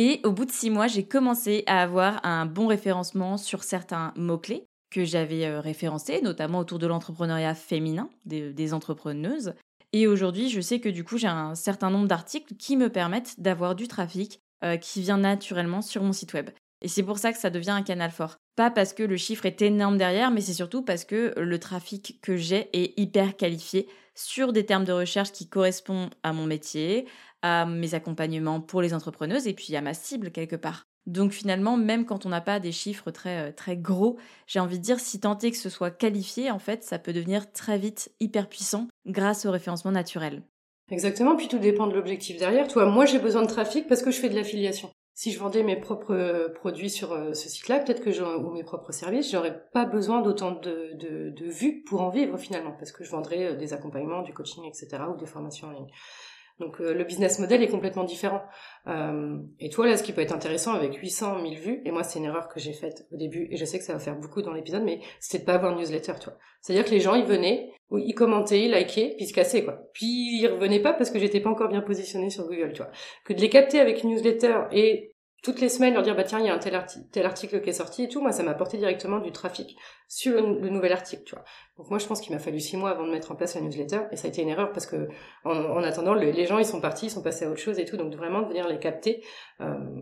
[0.00, 4.12] Et au bout de six mois, j'ai commencé à avoir un bon référencement sur certains
[4.14, 9.54] mots-clés que j'avais euh, référencés, notamment autour de l'entrepreneuriat féminin, des, entrepreneuses.
[9.92, 13.40] Et aujourd'hui, je sais que du coup, j'ai un certain nombre d'articles qui me permettent
[13.40, 16.50] d'avoir du trafic euh, qui vient naturellement sur mon site web.
[16.80, 18.36] Et c'est pour ça que ça devient un canal fort.
[18.54, 22.20] Pas parce que le chiffre est énorme derrière, mais c'est surtout parce que le trafic
[22.22, 27.06] que j'ai est hyper qualifié sur des termes de recherche qui correspondent à mon métier,
[27.42, 30.82] à mes accompagnements pour les entrepreneuses et puis à ma cible quelque part.
[31.06, 34.78] Donc finalement, même quand on n'a pas des chiffres très, euh, très gros, j'ai envie
[34.78, 37.78] de dire, si tant est que ce soit qualifié, en fait, ça peut devenir très
[37.78, 40.42] vite hyper puissant grâce au référencement naturel.
[40.90, 42.66] Exactement, puis tout dépend de l'objectif derrière.
[42.66, 44.90] Toi, moi j'ai besoin de trafic parce que je fais de l'affiliation.
[45.18, 48.62] Si je vendais mes propres euh, produits sur euh, ce site-là, peut-être que ou mes
[48.62, 53.10] propres services, j'aurais pas besoin d'autant de, vues pour en vivre finalement, parce que je
[53.10, 55.90] vendrais des accompagnements, du coaching, etc., ou des formations en ligne.
[56.60, 58.42] Donc euh, le business model est complètement différent.
[58.86, 62.02] Euh, et toi là, ce qui peut être intéressant avec 800 000 vues, et moi
[62.02, 64.16] c'est une erreur que j'ai faite au début, et je sais que ça va faire
[64.16, 66.38] beaucoup dans l'épisode, mais c'était de pas avoir de newsletter, tu vois.
[66.60, 69.78] C'est-à-dire que les gens ils venaient, ils commentaient, ils likaient, puis ils se cassaient quoi.
[69.92, 72.90] Puis ils revenaient pas parce que j'étais pas encore bien positionnée sur Google, tu vois.
[73.24, 76.40] Que de les capter avec une newsletter et toutes les semaines leur dire bah tiens
[76.40, 78.20] il y a un tel, article qui est sorti et tout.
[78.20, 79.76] Moi ça m'a apporté directement du trafic
[80.08, 81.44] sur le, nouvel article tu vois.
[81.76, 83.60] Donc moi je pense qu'il m'a fallu six mois avant de mettre en place la
[83.60, 85.08] newsletter et ça a été une erreur parce que
[85.44, 87.96] en, attendant les gens ils sont partis ils sont passés à autre chose et tout.
[87.96, 89.24] Donc vraiment de venir les capter
[89.60, 90.00] euh,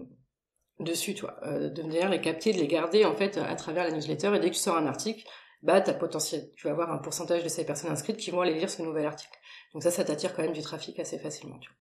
[0.80, 1.36] dessus tu vois.
[1.44, 4.38] Euh, de venir les capter de les garder en fait à travers la newsletter et
[4.38, 5.22] dès que tu sors un article
[5.62, 8.54] bah t'as potentiel tu vas avoir un pourcentage de ces personnes inscrites qui vont aller
[8.54, 9.36] lire ce nouvel article.
[9.74, 11.76] Donc ça ça t'attire quand même du trafic assez facilement tu vois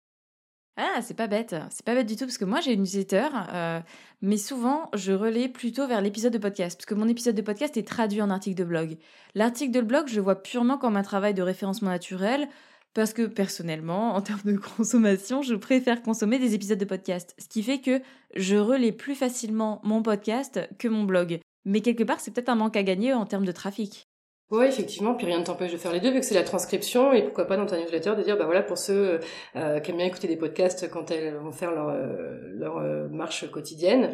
[0.77, 1.55] ah, c'est pas bête.
[1.71, 3.81] C'est pas bête du tout parce que moi j'ai une newsletter, euh,
[4.23, 7.77] mais souvent je relais plutôt vers l'épisode de podcast parce que mon épisode de podcast
[7.77, 8.97] est traduit en article de blog.
[9.37, 12.49] L'article de blog, je vois purement comme un travail de référencement naturel
[12.93, 17.35] parce que personnellement, en termes de consommation, je préfère consommer des épisodes de podcast.
[17.39, 18.01] Ce qui fait que
[18.35, 21.39] je relais plus facilement mon podcast que mon blog.
[21.65, 24.09] Mais quelque part, c'est peut-être un manque à gagner en termes de trafic.
[24.63, 27.23] Effectivement, puis rien ne t'empêche de faire les deux, vu que c'est la transcription, et
[27.23, 29.21] pourquoi pas dans ta newsletter de dire, bah voilà, pour ceux
[29.57, 33.51] euh, qui aiment bien écouter des podcasts quand elles vont faire leur, euh, euh, marche
[33.51, 34.13] quotidienne,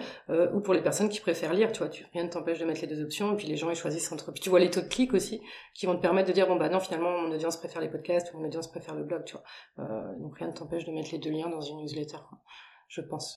[0.54, 2.80] ou pour les personnes qui préfèrent lire, tu vois, tu, rien ne t'empêche de mettre
[2.80, 4.32] les deux options, et puis les gens ils choisissent entre...
[4.32, 5.40] Puis tu vois les taux de clics aussi,
[5.74, 8.32] qui vont te permettre de dire, bon bah non, finalement, mon audience préfère les podcasts,
[8.32, 9.84] ou mon audience préfère le blog, tu vois.
[10.18, 12.18] donc rien ne t'empêche de mettre les deux liens dans une newsletter,
[12.88, 13.36] je pense.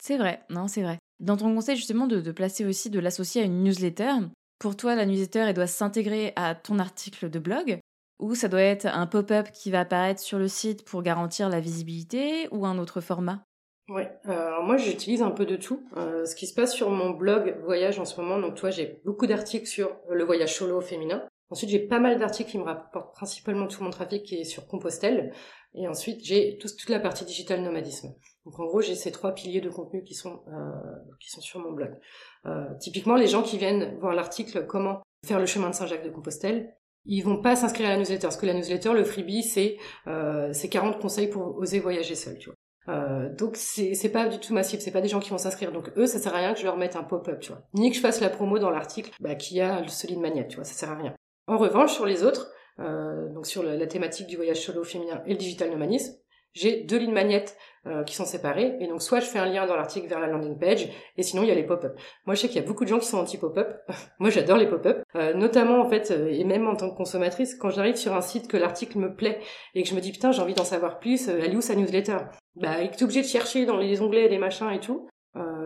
[0.00, 0.98] C'est vrai, non, c'est vrai.
[1.18, 4.12] Dans ton conseil justement de, de placer aussi, de l'associer à une newsletter,
[4.58, 7.78] pour toi, la newsletter, elle doit s'intégrer à ton article de blog
[8.18, 11.60] ou ça doit être un pop-up qui va apparaître sur le site pour garantir la
[11.60, 13.44] visibilité ou un autre format?
[13.88, 15.86] Oui, alors moi j'utilise un peu de tout.
[15.96, 19.00] Euh, ce qui se passe sur mon blog voyage en ce moment, donc toi j'ai
[19.04, 21.22] beaucoup d'articles sur le voyage solo féminin.
[21.50, 24.66] Ensuite j'ai pas mal d'articles qui me rapportent principalement tout mon trafic qui est sur
[24.66, 25.32] Compostelle.
[25.74, 28.14] Et ensuite j'ai toute la partie digital nomadisme.
[28.46, 30.70] Donc en gros j'ai ces trois piliers de contenu qui sont, euh,
[31.20, 31.98] qui sont sur mon blog.
[32.46, 36.10] Euh, typiquement, les gens qui viennent voir l'article comment faire le chemin de Saint-Jacques de
[36.10, 39.78] Compostelle, ils vont pas s'inscrire à la newsletter parce que la newsletter, le freebie, c'est
[40.06, 42.56] euh, 40 conseils pour oser voyager seul, tu vois.
[42.88, 45.72] Euh, donc c'est c'est pas du tout massif, c'est pas des gens qui vont s'inscrire.
[45.72, 47.62] Donc eux, ça sert à rien que je leur mette un pop-up, tu vois.
[47.74, 50.56] Ni que je fasse la promo dans l'article, bah, qui a le solide magnet, tu
[50.56, 51.14] vois, ça sert à rien.
[51.48, 55.22] En revanche, sur les autres, euh, donc sur la, la, thématique du voyage solo féminin
[55.26, 56.14] et le digital nomadisme,
[56.54, 57.56] j'ai deux lignes magnettes
[57.86, 58.76] euh, qui sont séparées.
[58.80, 61.42] Et donc, soit je fais un lien dans l'article vers la landing page, et sinon,
[61.42, 61.96] il y a les pop-up.
[62.24, 63.74] Moi, je sais qu'il y a beaucoup de gens qui sont anti-pop-up.
[64.18, 65.02] Moi, j'adore les pop-up.
[65.14, 68.22] Euh, notamment, en fait, euh, et même en tant que consommatrice, quand j'arrive sur un
[68.22, 69.38] site que l'article me plaît
[69.74, 71.76] et que je me dis, putain, j'ai envie d'en savoir plus, elle est où sa
[71.76, 72.18] newsletter?
[72.56, 75.06] Bah, et que t'es obligé de chercher dans les onglets, des machins et tout.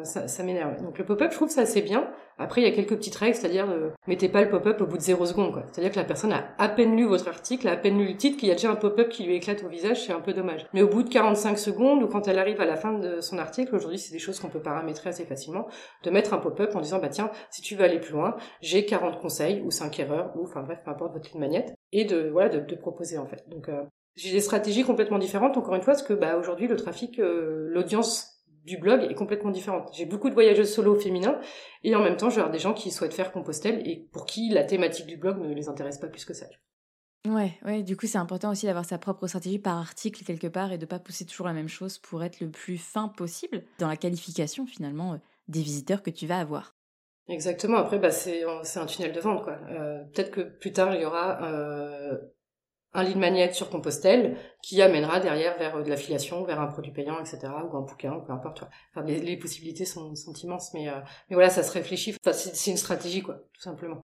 [0.01, 0.83] Euh, ça, ça m'énerve.
[0.83, 2.11] Donc le pop-up, je trouve ça assez bien.
[2.39, 4.97] Après, il y a quelques petites règles, c'est-à-dire ne mettez pas le pop-up au bout
[4.97, 5.53] de zéro seconde.
[5.53, 5.65] quoi.
[5.71, 8.17] C'est-à-dire que la personne a à peine lu votre article, a à peine lu le
[8.17, 10.33] titre, qu'il y a déjà un pop-up qui lui éclate au visage, c'est un peu
[10.33, 10.67] dommage.
[10.73, 13.39] Mais au bout de 45 secondes, ou quand elle arrive à la fin de son
[13.39, 15.67] article, aujourd'hui c'est des choses qu'on peut paramétrer assez facilement,
[16.03, 18.87] de mettre un pop-up en disant, bah tiens, si tu veux aller plus loin, j'ai
[18.87, 22.31] 40 conseils, ou 5 erreurs, ou enfin bref, peu importe votre ligne magnète, et de
[22.31, 23.45] voilà de, de proposer en fait.
[23.49, 23.83] Donc euh,
[24.17, 27.69] j'ai des stratégies complètement différentes, encore une fois, parce que bah aujourd'hui le trafic, euh,
[27.71, 28.30] l'audience
[28.65, 29.91] du blog est complètement différente.
[29.95, 31.41] J'ai beaucoup de voyageuses solo féminins
[31.83, 34.27] et en même temps, je vais avoir des gens qui souhaitent faire Compostelle et pour
[34.27, 36.47] qui la thématique du blog ne les intéresse pas plus que ça.
[37.29, 40.73] Ouais, ouais, du coup, c'est important aussi d'avoir sa propre stratégie par article quelque part
[40.73, 43.89] et de pas pousser toujours la même chose pour être le plus fin possible dans
[43.89, 45.19] la qualification finalement euh,
[45.49, 46.75] des visiteurs que tu vas avoir.
[47.29, 47.77] Exactement.
[47.77, 49.59] Après, bah, c'est un tunnel de vente, quoi.
[49.71, 52.19] Euh, peut-être que plus tard, il y aura euh,
[52.93, 56.93] un lead magnet sur Compostelle qui amènera derrière vers euh, de l'affiliation, vers un produit
[56.93, 57.39] payant, etc.
[57.71, 58.65] ou un bouquin, peu importe.
[58.95, 62.17] Enfin, les, possibilités sont, immenses, mais, euh, mais voilà, ça se réfléchit.
[62.25, 64.01] Enfin, c'est une stratégie, quoi, tout simplement.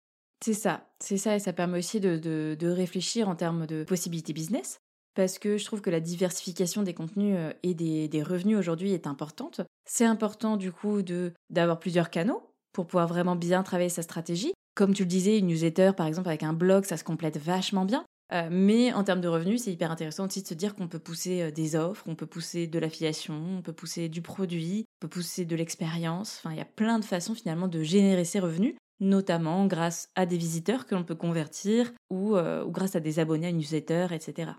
[0.44, 4.78] C'est ça, c'est ça, et ça permet aussi de, réfléchir en termes de possibilités business,
[5.14, 8.92] parce que je trouve que la diversification des contenus euh, et des, des revenus aujourd'hui
[8.92, 9.62] est importante.
[9.86, 11.02] C'est important du coup
[11.50, 12.42] d'avoir plusieurs canaux
[12.72, 14.52] pour pouvoir vraiment bien travailler sa stratégie.
[14.74, 17.84] Comme tu le disais, une newsletter par exemple avec un blog, ça se complète vachement
[17.84, 18.04] bien.
[18.34, 20.98] Euh, mais en termes de revenus, c'est hyper intéressant aussi de se dire qu'on peut
[20.98, 25.06] pousser euh, des offres, on peut pousser de l'affiliation, on peut pousser du produit, on
[25.06, 26.40] peut pousser de l'expérience.
[26.40, 30.26] Enfin, il y a plein de façons finalement de générer ces revenus, notamment grâce à
[30.26, 33.58] des visiteurs que l'on peut convertir ou, euh, ou grâce à des abonnés à une
[33.58, 34.50] newsletter, etc.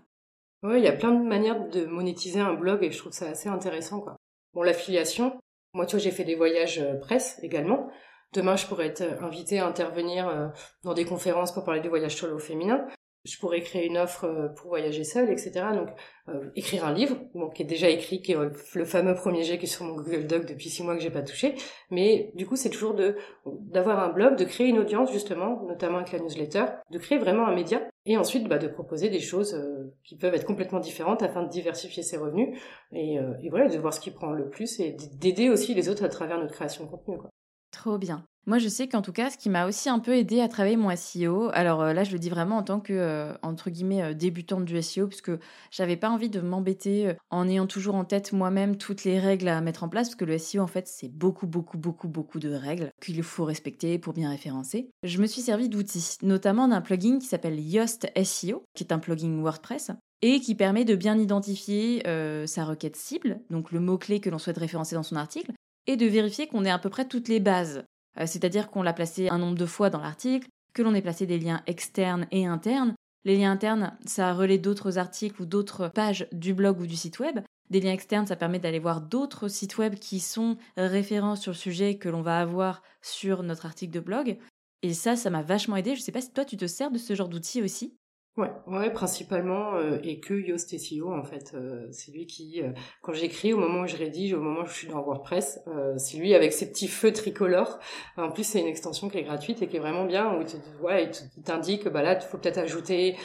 [0.62, 3.28] Oui, il y a plein de manières de monétiser un blog et je trouve ça
[3.28, 4.06] assez intéressant.
[4.54, 5.38] Bon, l'affiliation,
[5.74, 7.90] moi, tu vois, j'ai fait des voyages presse également.
[8.32, 10.50] Demain, je pourrais être invitée à intervenir
[10.82, 12.86] dans des conférences pour parler du voyage solo féminin
[13.26, 15.66] je pourrais créer une offre euh, pour voyager seul, etc.
[15.74, 15.88] Donc,
[16.28, 17.16] euh, écrire un livre,
[17.54, 19.94] qui est déjà écrit, qui est euh, le fameux premier jet qui est sur mon
[19.94, 21.54] Google Doc depuis six mois que j'ai pas touché.
[21.90, 25.98] Mais du coup, c'est toujours de d'avoir un blog, de créer une audience justement, notamment
[25.98, 29.56] avec la newsletter, de créer vraiment un média, et ensuite bah, de proposer des choses
[30.04, 32.58] qui peuvent être complètement différentes afin de diversifier ses revenus
[32.92, 36.04] et, et voilà, de voir ce qui prend le plus et d'aider aussi les autres
[36.04, 37.18] à travers notre création de contenu.
[37.18, 37.30] Quoi.
[37.72, 38.24] Trop bien.
[38.48, 40.76] Moi, je sais qu'en tout cas, ce qui m'a aussi un peu aidé à travailler
[40.76, 44.04] mon SEO, alors euh, là, je le dis vraiment en tant que, euh, entre guillemets,
[44.04, 45.32] euh, débutante du SEO, puisque
[45.72, 49.60] j'avais pas envie de m'embêter en ayant toujours en tête moi-même toutes les règles à
[49.60, 52.52] mettre en place, parce que le SEO, en fait, c'est beaucoup, beaucoup, beaucoup, beaucoup de
[52.52, 54.90] règles qu'il faut respecter pour bien référencer.
[55.02, 59.00] Je me suis servi d'outils, notamment d'un plugin qui s'appelle Yoast SEO, qui est un
[59.00, 59.90] plugin WordPress,
[60.22, 62.04] et qui permet de bien identifier
[62.46, 65.52] sa requête cible, donc le mot-clé que l'on souhaite référencer dans son article,
[65.88, 67.84] et de vérifier qu'on ait à peu près toutes les bases.
[68.18, 71.26] Euh, c'est-à-dire qu'on l'a placé un nombre de fois dans l'article, que l'on ait placé
[71.26, 72.94] des liens externes et internes.
[73.24, 77.18] Les liens internes, ça relaie d'autres articles ou d'autres pages du blog ou du site
[77.18, 77.40] web.
[77.70, 81.56] Des liens externes, ça permet d'aller voir d'autres sites web qui sont référents sur le
[81.56, 84.38] sujet que l'on va avoir sur notre article de blog.
[84.82, 85.96] Et ça, ça m'a vachement aidé.
[85.96, 87.96] Je sais pas si toi, tu te sers de ce genre d'outil aussi.
[88.36, 92.70] Ouais, ouais, principalement euh, et que Yoast SEO en fait, euh, c'est lui qui, euh,
[93.00, 95.60] quand j'écris, au moment où je rédige, au moment où je suis dans WordPress,
[95.96, 97.78] c'est lui avec ses petits feux tricolores.
[98.18, 101.42] En plus, c'est une extension qui est gratuite et qui est vraiment bien où il
[101.44, 103.16] t'indique, bah là, il faut peut-être ajouter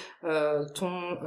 [0.75, 1.17] ton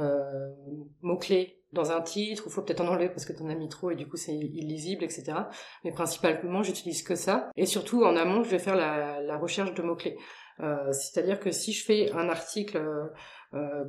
[1.01, 3.67] mot clé dans un titre, ou faut peut-être en enlever parce que t'en as mis
[3.67, 5.33] trop et du coup c'est illisible, etc.
[5.83, 7.51] Mais principalement, j'utilise que ça.
[7.55, 10.17] Et surtout, en amont, je vais faire la, la recherche de mots-clés.
[10.91, 13.07] C'est-à-dire que si je fais un article euh,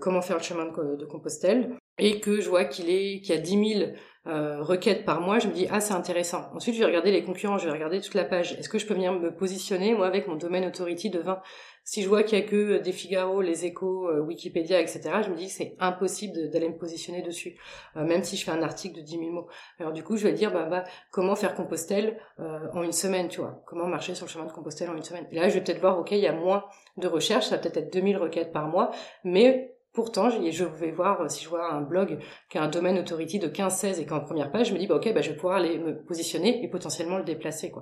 [0.01, 3.41] comment faire le chemin de, Compostelle et que je vois qu'il est qu'il y a
[3.41, 3.91] 10 000
[4.27, 6.51] euh, requêtes par mois, je me dis ah c'est intéressant.
[6.53, 8.55] Ensuite je vais regarder les concurrents, je vais regarder toute la page.
[8.55, 11.41] Est-ce que je peux venir me positionner moi avec mon domaine authority de 20
[11.85, 15.01] Si je vois qu'il y a que des Figaro, les Échos, euh, Wikipédia, etc.
[15.25, 17.57] Je me dis c'est impossible d'aller me positionner dessus,
[17.95, 19.47] même si je fais un article de 10 000 mots.
[19.79, 20.83] Alors du coup je vais dire bah, bah
[21.13, 23.63] comment faire Compostelle en une semaine, tu vois?
[23.65, 25.29] Comment marcher sur le chemin de Compostelle en une semaine?
[25.31, 26.65] Et là je vais peut-être voir ok il y a moins
[26.97, 28.91] de recherche, ça va peut-être être 2000 requêtes par mois,
[29.23, 32.19] mais Pourtant, je vais voir, si je vois un blog
[32.51, 34.87] qui a un domaine authority de 15-16 et qui en première page, je me dis,
[34.87, 37.73] bah, ok, bah, je vais pouvoir aller me positionner et potentiellement le déplacer.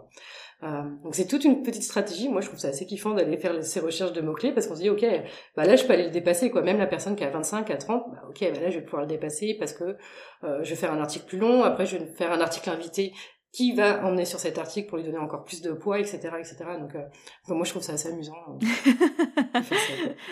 [0.63, 2.29] Euh, donc c'est toute une petite stratégie.
[2.29, 4.83] Moi, je trouve ça assez kiffant d'aller faire ces recherches de mots-clés parce qu'on se
[4.83, 5.05] dit, ok,
[5.57, 6.53] bah là, je peux aller le dépasser.
[6.53, 6.63] quoi.
[6.63, 9.03] Même la personne qui a 25, à 30, bah, ok, bah là, je vais pouvoir
[9.03, 9.97] le dépasser parce que
[10.45, 11.65] euh, je vais faire un article plus long.
[11.65, 13.13] Après, je vais faire un article invité
[13.55, 16.57] qui va emmener sur cet article pour lui donner encore plus de poids, etc., etc.
[16.81, 18.35] Donc, euh, moi, je trouve ça assez amusant.
[19.57, 19.61] Euh,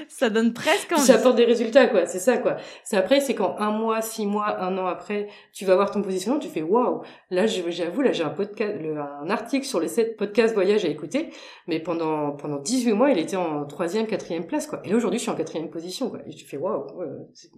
[0.08, 1.00] ça, donne presque envie.
[1.00, 2.06] Ça apporte des résultats, quoi.
[2.06, 2.56] C'est ça, quoi.
[2.82, 6.02] C'est après, c'est quand un mois, six mois, un an après, tu vas voir ton
[6.02, 7.02] positionnement, tu fais waouh.
[7.30, 8.74] Là, j'avoue, là, j'ai un podcast,
[9.22, 11.30] un article sur les sept podcasts voyage à écouter,
[11.68, 14.80] mais pendant pendant 18 mois, il était en troisième, quatrième place, quoi.
[14.84, 16.18] Et là, aujourd'hui, je suis en quatrième position, quoi.
[16.26, 16.86] Et tu fais waouh.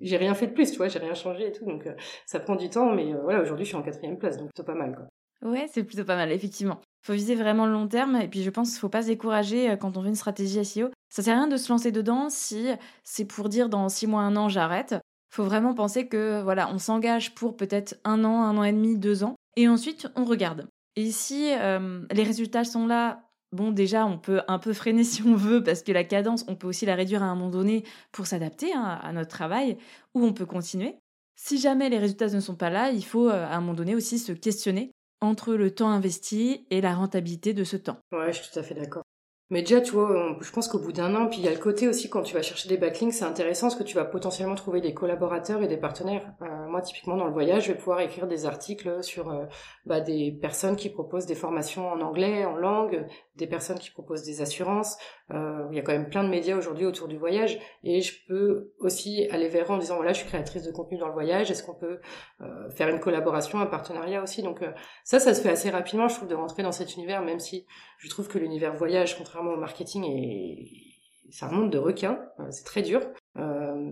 [0.03, 1.95] j'ai rien fait de plus, tu vois, j'ai rien changé et tout, donc euh,
[2.27, 4.75] ça prend du temps, mais voilà, aujourd'hui, je suis en quatrième place, donc c'est pas
[4.75, 5.07] mal, quoi.
[5.45, 6.81] Ouais, c'est plutôt pas mal, effectivement.
[7.03, 9.71] Faut viser vraiment le long terme et puis je pense qu'il faut pas se décourager
[9.71, 10.89] euh, quand on veut une stratégie SEO.
[11.11, 12.67] Ça sert à rien de se lancer dedans si
[13.03, 14.95] c'est pour dire dans six mois, un an, j'arrête.
[15.31, 18.97] Faut vraiment penser que voilà, on s'engage pour peut-être un an, un an et demi,
[18.97, 20.67] deux ans et ensuite on regarde.
[20.97, 25.23] Et si euh, les résultats sont là, bon déjà on peut un peu freiner si
[25.23, 27.85] on veut parce que la cadence, on peut aussi la réduire à un moment donné
[28.13, 29.77] pour s'adapter hein, à notre travail
[30.15, 30.97] ou on peut continuer.
[31.37, 33.95] Si jamais les résultats ne sont pas là, il faut euh, à un moment donné
[33.95, 34.93] aussi se questionner
[35.25, 37.99] entre le temps investi et la rentabilité de ce temps.
[38.13, 39.03] Ouais, je suis tout à fait d'accord.
[39.51, 41.59] Mais déjà, tu vois, je pense qu'au bout d'un an, puis il y a le
[41.59, 44.55] côté aussi quand tu vas chercher des backlinks, c'est intéressant parce que tu vas potentiellement
[44.55, 46.33] trouver des collaborateurs et des partenaires.
[46.43, 49.45] Euh, moi, typiquement dans le voyage, je vais pouvoir écrire des articles sur euh,
[49.87, 53.07] bah, des personnes qui proposent des formations en anglais, en langue,
[53.37, 54.97] des personnes qui proposent des assurances.
[55.31, 58.15] Euh, il y a quand même plein de médias aujourd'hui autour du voyage, et je
[58.27, 61.13] peux aussi aller vers eux en disant voilà, je suis créatrice de contenu dans le
[61.13, 61.49] voyage.
[61.49, 62.01] Est-ce qu'on peut
[62.41, 64.43] euh, faire une collaboration, un partenariat aussi?
[64.43, 64.59] Donc
[65.05, 67.67] ça, ça se fait assez rapidement, je trouve, de rentrer dans cet univers, même si
[67.99, 70.91] je trouve que l'univers voyage, contrairement au marketing, est
[71.31, 72.19] ça remonte de requin,
[72.51, 73.01] c'est très dur.
[73.37, 73.91] Euh,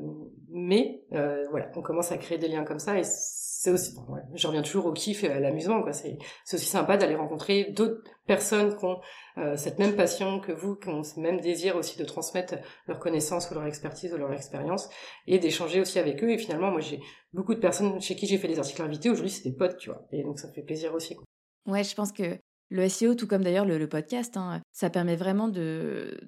[0.51, 4.15] mais euh, voilà, on commence à créer des liens comme ça et c'est aussi, bon,
[4.15, 5.93] ouais, je reviens toujours au kiff et à l'amusement quoi.
[5.93, 6.19] C'est
[6.53, 9.01] aussi sympa d'aller rencontrer d'autres personnes qui ont
[9.39, 12.55] euh, cette même passion que vous, qui ont ce même désir aussi de transmettre
[12.87, 14.89] leur connaissance ou leur expertise ou leur expérience
[15.27, 16.31] et d'échanger aussi avec eux.
[16.31, 17.01] Et finalement, moi j'ai
[17.33, 19.11] beaucoup de personnes chez qui j'ai fait des articles invités.
[19.11, 20.07] Aujourd'hui, c'est des potes, tu vois.
[20.13, 21.17] Et donc ça fait plaisir aussi.
[21.17, 21.25] Quoi.
[21.67, 22.39] Ouais, je pense que
[22.73, 26.19] le SEO, tout comme d'ailleurs le, podcast, hein, ça permet vraiment de,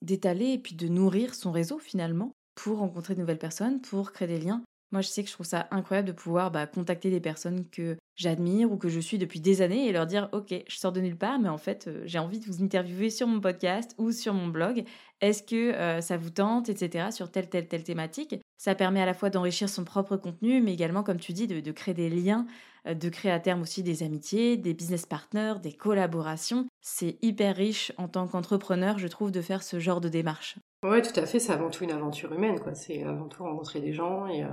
[0.00, 4.28] d'étaler et puis de nourrir son réseau finalement pour rencontrer de nouvelles personnes, pour créer
[4.28, 4.62] des liens.
[4.92, 7.96] Moi, je sais que je trouve ça incroyable de pouvoir bah, contacter des personnes que
[8.14, 11.00] j'admire ou que je suis depuis des années et leur dire Ok, je sors de
[11.00, 14.12] nulle part, mais en fait, euh, j'ai envie de vous interviewer sur mon podcast ou
[14.12, 14.84] sur mon blog.
[15.20, 18.36] Est-ce que euh, ça vous tente, etc., sur telle, telle, telle thématique?
[18.58, 21.72] Ça permet à la fois d'enrichir son propre contenu, mais également, comme tu dis, de
[21.72, 22.46] créer des liens
[22.94, 26.66] de créer à terme aussi des amitiés, des business partners, des collaborations.
[26.80, 30.58] C'est hyper riche en tant qu'entrepreneur, je trouve, de faire ce genre de démarche.
[30.82, 31.38] Ouais, tout à fait.
[31.38, 32.74] C'est avant tout une aventure humaine, quoi.
[32.74, 34.48] C'est avant tout rencontrer des gens et, euh,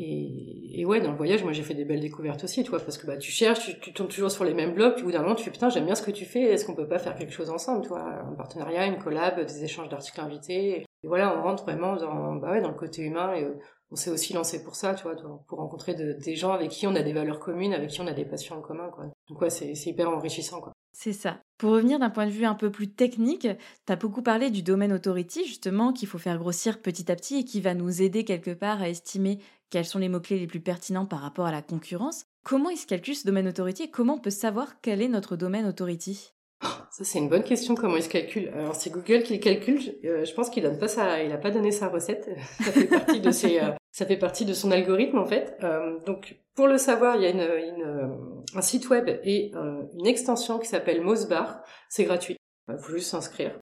[0.00, 2.98] et, ouais, dans le voyage, moi j'ai fait des belles découvertes aussi, tu vois, parce
[2.98, 5.22] que bah tu cherches, tu, tombes toujours sur les mêmes blogs, puis au bout d'un
[5.22, 7.16] moment tu fais putain j'aime bien ce que tu fais, est-ce qu'on peut pas faire
[7.16, 11.36] quelque chose ensemble, tu vois, un partenariat, une collab, des échanges d'articles invités, et voilà,
[11.36, 13.44] on rentre vraiment dans bah ouais dans le côté humain et
[13.90, 16.94] on s'est aussi lancé pour ça, tu vois, pour rencontrer des gens avec qui on
[16.94, 19.06] a des valeurs communes, avec qui on a des passions en commun, quoi.
[19.28, 20.72] Donc c'est hyper enrichissant, quoi.
[20.92, 21.40] C'est ça.
[21.58, 23.46] Pour revenir d'un point de vue un peu plus technique,
[23.86, 27.36] tu as beaucoup parlé du domaine authority, justement, qu'il faut faire grossir petit à petit
[27.36, 29.38] et qui va nous aider quelque part à estimer
[29.70, 32.24] quels sont les mots-clés les plus pertinents par rapport à la concurrence.
[32.42, 35.36] Comment il se calcule ce domaine authority et comment on peut savoir quel est notre
[35.36, 36.32] domaine authority?
[36.60, 37.74] Ça c'est une bonne question.
[37.74, 39.80] Comment il se calcule Alors c'est Google qui le calcule.
[40.04, 41.22] Euh, je pense qu'il donne pas ça.
[41.22, 42.28] Il a pas donné sa recette.
[42.60, 43.60] Ça fait partie de ses.
[43.60, 45.56] Euh, ça fait partie de son algorithme en fait.
[45.64, 47.34] Euh, donc pour le savoir, il y a
[48.54, 51.62] un site web et une extension qui s'appelle Mosbar.
[51.88, 52.36] C'est gratuit.
[52.68, 53.58] Il faut juste s'inscrire.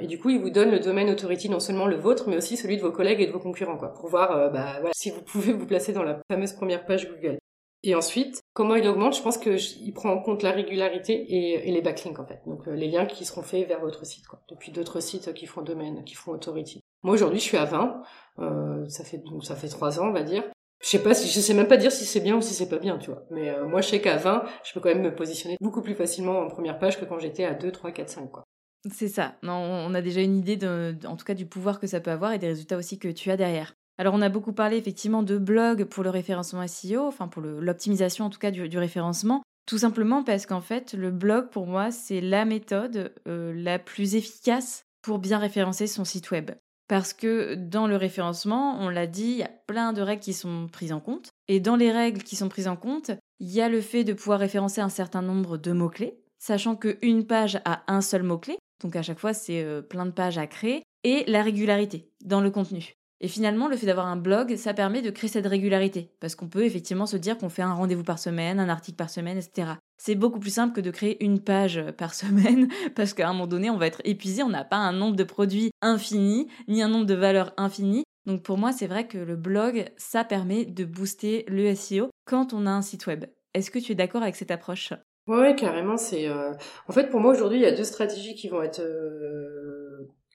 [0.00, 2.56] et du coup, il vous donne le domaine authority, non seulement le vôtre, mais aussi
[2.56, 5.52] celui de vos collègues et de vos concurrents, quoi, pour voir bah, si vous pouvez
[5.52, 7.38] vous placer dans la fameuse première page Google.
[7.84, 11.80] Et ensuite, comment il augmente Je pense qu'il prend en compte la régularité et, les
[11.80, 12.40] backlinks en fait.
[12.46, 14.40] Donc euh, les liens qui seront faits vers votre site, quoi.
[14.50, 16.80] Depuis d'autres sites qui font domaine, qui font authority.
[17.02, 18.02] Moi aujourd'hui, je suis à 20.
[18.40, 20.42] Euh, ça fait donc ça fait trois ans, on va dire.
[20.80, 22.68] Je sais pas si je sais même pas dire si c'est bien ou si c'est
[22.68, 23.24] pas bien, tu vois.
[23.30, 25.94] Mais euh, moi, je sais qu'à 20, je peux quand même me positionner beaucoup plus
[25.94, 28.44] facilement en première page que quand j'étais à 2, 3, 4, 5, quoi.
[28.92, 29.34] C'est ça.
[29.42, 30.56] Non, on a déjà une idée,
[31.04, 33.30] en tout cas, du pouvoir que ça peut avoir et des résultats aussi que tu
[33.30, 33.74] as derrière.
[33.98, 38.24] Alors on a beaucoup parlé effectivement de blog pour le référencement SEO, enfin pour l'optimisation
[38.24, 42.20] en tout cas du, référencement, tout simplement parce qu'en fait le blog pour moi c'est
[42.20, 46.52] la méthode euh, la plus efficace pour bien référencer son site web.
[46.88, 50.32] Parce que dans le référencement, on l'a dit, il y a plein de règles qui
[50.32, 51.28] sont prises en compte.
[51.46, 54.14] Et dans les règles qui sont prises en compte, il y a le fait de
[54.14, 58.96] pouvoir référencer un certain nombre de mots-clés, sachant qu'une page a un seul mot-clé, donc
[58.96, 62.50] à chaque fois c'est euh, plein de pages à créer, et la régularité dans le
[62.50, 62.97] contenu.
[63.20, 66.48] Et finalement, le fait d'avoir un blog, ça permet de créer cette régularité, parce qu'on
[66.48, 69.72] peut effectivement se dire qu'on fait un rendez-vous par semaine, un article par semaine, etc.
[69.96, 73.48] C'est beaucoup plus simple que de créer une page par semaine, parce qu'à un moment
[73.48, 76.88] donné, on va être épuisé, on n'a pas un nombre de produits infini, ni un
[76.88, 78.04] nombre de valeurs infini.
[78.26, 82.52] Donc pour moi, c'est vrai que le blog, ça permet de booster le SEO quand
[82.52, 83.24] on a un site web.
[83.54, 84.92] Est-ce que tu es d'accord avec cette approche?
[85.26, 85.96] Ouais, carrément.
[85.96, 86.52] C'est euh,
[86.88, 89.77] en fait pour moi aujourd'hui, il y a deux stratégies qui vont être euh,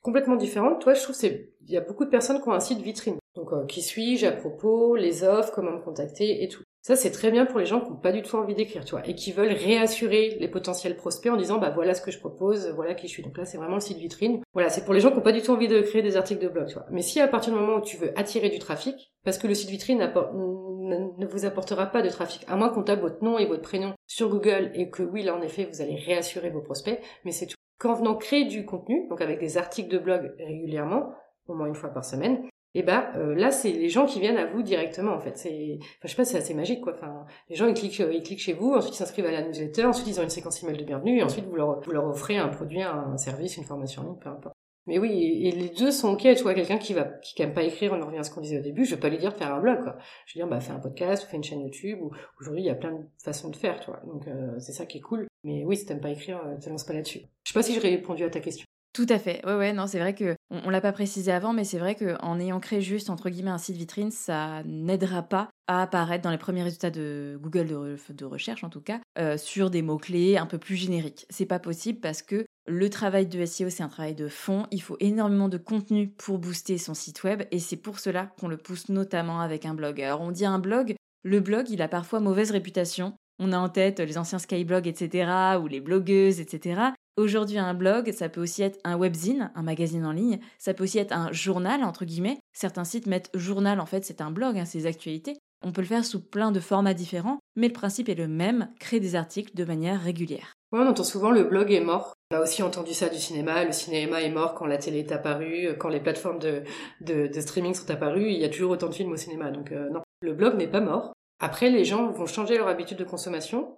[0.04, 0.80] complètement différente.
[0.82, 3.18] Toi, je trouve c'est il y a beaucoup de personnes qui ont un site vitrine.
[3.36, 6.62] Donc euh, qui suis-je à propos, les offres, comment me contacter et tout.
[6.82, 8.92] Ça c'est très bien pour les gens qui n'ont pas du tout envie d'écrire, tu
[8.92, 12.20] vois, et qui veulent réassurer les potentiels prospects en disant bah voilà ce que je
[12.20, 13.24] propose, voilà qui je suis.
[13.24, 14.42] Donc là c'est vraiment le site vitrine.
[14.54, 16.44] Voilà, c'est pour les gens qui n'ont pas du tout envie de créer des articles
[16.44, 16.86] de blog, tu vois.
[16.92, 19.56] Mais si à partir du moment où tu veux attirer du trafic, parce que le
[19.56, 23.46] site vitrine ne vous apportera pas de trafic, à moins qu'on tape votre nom et
[23.46, 27.00] votre prénom sur Google et que oui là en effet vous allez réassurer vos prospects,
[27.24, 31.14] mais c'est tout qu'en venant créer du contenu, donc avec des articles de blog régulièrement,
[31.48, 34.20] au moins une fois par semaine, et eh ben euh, là c'est les gens qui
[34.20, 35.38] viennent à vous directement en fait.
[35.38, 36.94] C'est enfin je sais pas c'est assez magique quoi.
[36.96, 39.44] Enfin les gens ils cliquent euh, ils cliquent chez vous ensuite ils s'inscrivent à la
[39.44, 42.06] newsletter ensuite ils ont une séquence email de bienvenue et ensuite vous leur vous leur
[42.06, 44.56] offrez un produit un service une formation en ligne peu importe.
[44.88, 46.22] Mais oui et, les deux sont ok.
[46.22, 48.42] Tu vois quelqu'un qui va qui aime pas écrire on en revient à ce qu'on
[48.42, 49.98] disait au début je vais pas lui dire de faire un blog quoi.
[50.26, 52.10] Je vais dire bah fais un podcast fais une chaîne YouTube ou
[52.40, 54.02] aujourd'hui il y a plein de façons de faire tu vois.
[54.08, 56.84] Donc euh, c'est ça qui est cool mais oui si t'aimes pas écrire te lance
[56.84, 59.46] pas là-dessus je sais pas si j'ai répondu à ta question Tout à fait.
[59.46, 62.40] Ouais, ouais, non, c'est vrai que on, l'a pas précisé avant, mais c'est vrai qu'en
[62.40, 66.38] ayant créé juste entre guillemets un site vitrine, ça n'aidera pas à apparaître dans les
[66.38, 70.46] premiers résultats de Google de, recherche en tout cas euh, sur des mots clés un
[70.46, 71.26] peu plus génériques.
[71.30, 74.68] C'est pas possible parce que le travail de SEO c'est un travail de fond.
[74.72, 78.48] Il faut énormément de contenu pour booster son site web et c'est pour cela qu'on
[78.48, 80.02] le pousse notamment avec un blog.
[80.02, 83.16] Alors on dit un blog, le blog il a parfois mauvaise réputation.
[83.40, 86.82] On a en tête les anciens Skyblogs, etc., ou les blogueuses, etc.
[87.16, 90.84] Aujourd'hui, un blog, ça peut aussi être un webzine, un magazine en ligne, ça peut
[90.84, 92.40] aussi être un journal, entre guillemets.
[92.54, 95.38] Certains sites mettent journal, en fait, c'est un blog, hein, c'est actualités.
[95.66, 98.70] On peut le faire sous plein de formats différents, mais le principe est le même,
[98.80, 100.54] créer des articles de manière régulière.
[100.74, 102.16] On entend souvent le blog est mort.
[102.32, 105.12] On a aussi entendu ça du cinéma, le cinéma est mort quand la télé est
[105.12, 106.64] apparue, quand les plateformes de,
[107.02, 109.90] de, streaming sont apparues, il y a toujours autant de films au cinéma, donc euh,
[109.90, 111.14] non, le blog n'est pas mort.
[111.44, 113.76] Après, les gens vont changer leur habitude de consommation,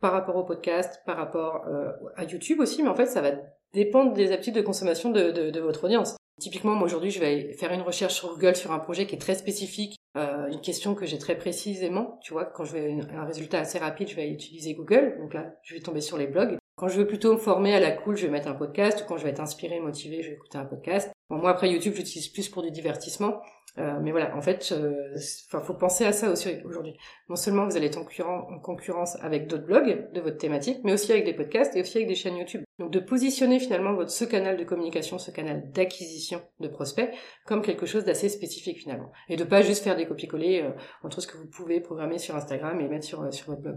[0.00, 3.30] par rapport au podcast, par rapport euh, à YouTube aussi, mais en fait, ça va
[3.72, 6.16] dépendre des habitudes de consommation de, votre audience.
[6.40, 9.20] Typiquement, moi aujourd'hui, je vais faire une recherche sur Google sur un projet qui est
[9.20, 12.18] très spécifique, euh, une question que j'ai très précisément.
[12.20, 15.16] Tu vois, quand je veux un résultat assez rapide, je vais utiliser Google.
[15.20, 16.58] Donc là, je vais tomber sur les blogs.
[16.74, 19.04] Quand je veux plutôt me former à la cool, je vais mettre un podcast.
[19.06, 21.12] Quand je vais être inspiré, motivé, je vais écouter un podcast.
[21.30, 23.40] Bon, moi après YouTube, j'utilise plus pour du divertissement.
[23.78, 25.16] Euh, mais voilà, en fait, euh,
[25.48, 26.96] faut penser à ça aussi aujourd'hui.
[27.28, 31.10] Non seulement vous allez être en, concurrence avec d'autres blogs de votre thématique, mais aussi
[31.10, 32.62] avec des podcasts et aussi avec des chaînes YouTube.
[32.78, 37.10] Donc de positionner finalement votre ce canal de communication, ce canal d'acquisition de prospects
[37.46, 40.70] comme quelque chose d'assez spécifique finalement, et de pas juste faire des copier-coller euh,
[41.02, 43.76] entre ce que vous pouvez programmer sur Instagram et mettre sur sur votre blog.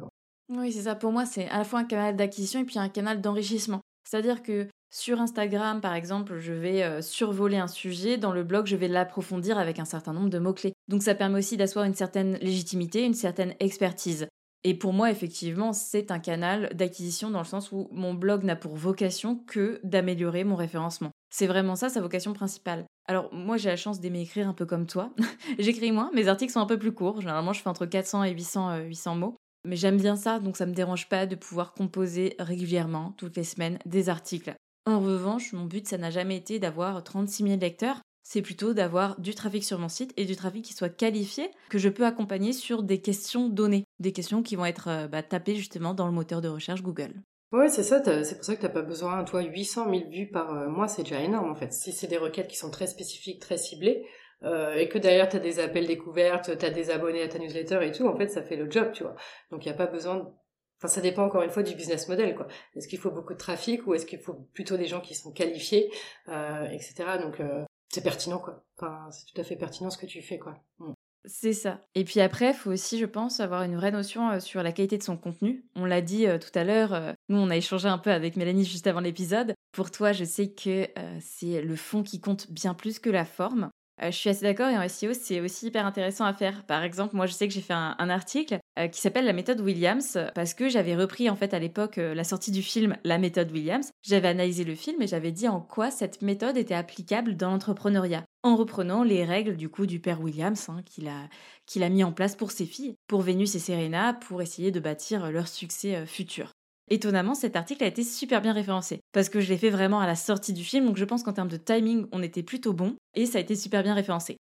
[0.49, 0.95] Oui, c'est ça.
[0.95, 3.81] Pour moi, c'est à la fois un canal d'acquisition et puis un canal d'enrichissement.
[4.05, 8.67] C'est-à-dire que sur Instagram, par exemple, je vais euh, survoler un sujet, dans le blog,
[8.67, 10.73] je vais l'approfondir avec un certain nombre de mots-clés.
[10.87, 14.27] Donc ça permet aussi d'asseoir une certaine légitimité, une certaine expertise.
[14.63, 18.55] Et pour moi, effectivement, c'est un canal d'acquisition dans le sens où mon blog n'a
[18.55, 21.11] pour vocation que d'améliorer mon référencement.
[21.29, 22.85] C'est vraiment ça sa vocation principale.
[23.07, 25.13] Alors moi j'ai la chance d'aimer écrire un peu comme toi.
[25.59, 27.21] J'écris moins, mes articles sont un peu plus courts.
[27.21, 29.35] Généralement je fais entre 400 et 800, 800 euh, mots.
[29.63, 33.43] Mais j'aime bien ça, donc ça me dérange pas de pouvoir composer régulièrement, toutes les
[33.43, 34.53] semaines, des articles.
[34.87, 37.99] En revanche, mon but, ça n'a jamais été d'avoir 36 000 lecteurs.
[38.23, 41.77] C'est plutôt d'avoir du trafic sur mon site et du trafic qui soit qualifié, que
[41.77, 45.55] je peux accompagner sur des questions données, des questions qui vont être euh, bah, tapées
[45.55, 47.21] justement dans le moteur de recherche Google.
[47.51, 50.29] Oui, c'est ça, c'est pour ça que tu n'as pas besoin, toi, 800 000 vues
[50.31, 51.73] par euh, mois, c'est déjà énorme en fait.
[51.73, 54.05] Si c'est des requêtes qui sont très spécifiques, très ciblées,
[54.43, 57.39] euh, et que derrière tu as des appels découvertes, tu as des abonnés à ta
[57.39, 59.15] newsletter et tout, en fait, ça fait le job, tu vois.
[59.51, 60.33] Donc il n'y a pas besoin
[60.79, 62.47] Enfin, ça dépend encore une fois du business model, quoi.
[62.75, 65.31] Est-ce qu'il faut beaucoup de trafic ou est-ce qu'il faut plutôt des gens qui sont
[65.31, 65.91] qualifiés,
[66.29, 67.17] euh, etc.
[67.21, 68.63] Donc, euh, c'est pertinent, quoi.
[68.77, 70.59] Enfin, c'est tout à fait pertinent ce que tu fais, quoi.
[70.79, 70.93] Mm.
[71.25, 71.81] C'est ça.
[71.95, 74.71] Et puis après, il faut aussi, je pense, avoir une vraie notion euh, sur la
[74.71, 75.65] qualité de son contenu.
[75.75, 78.87] On l'a dit tout à l'heure, nous on a échangé un peu avec Mélanie juste
[78.87, 79.53] avant l'épisode.
[79.73, 80.87] Pour toi, je sais que
[81.19, 83.71] c'est le fond qui compte bien plus que la forme.
[84.01, 86.63] Je suis assez d'accord et en SEO, c'est aussi hyper intéressant à faire.
[86.65, 89.59] Par exemple, moi je sais que j'ai fait un article euh, qui s'appelle la méthode
[89.61, 93.17] Williams parce que j'avais repris en fait à l'époque euh, la sortie du film La
[93.17, 93.89] méthode Williams.
[94.03, 98.23] J'avais analysé le film et j'avais dit en quoi cette méthode était applicable dans l'entrepreneuriat
[98.43, 102.11] en reprenant les règles du coup du père Williams hein, qu'il a, a mis en
[102.11, 106.05] place pour ses filles, pour Vénus et Serena, pour essayer de bâtir leur succès euh,
[106.05, 106.56] futur.
[106.89, 110.07] Étonnamment, cet article a été super bien référencé parce que je l'ai fait vraiment à
[110.07, 112.95] la sortie du film, donc je pense qu'en termes de timing, on était plutôt bon
[113.13, 114.37] et ça a été super bien référencé.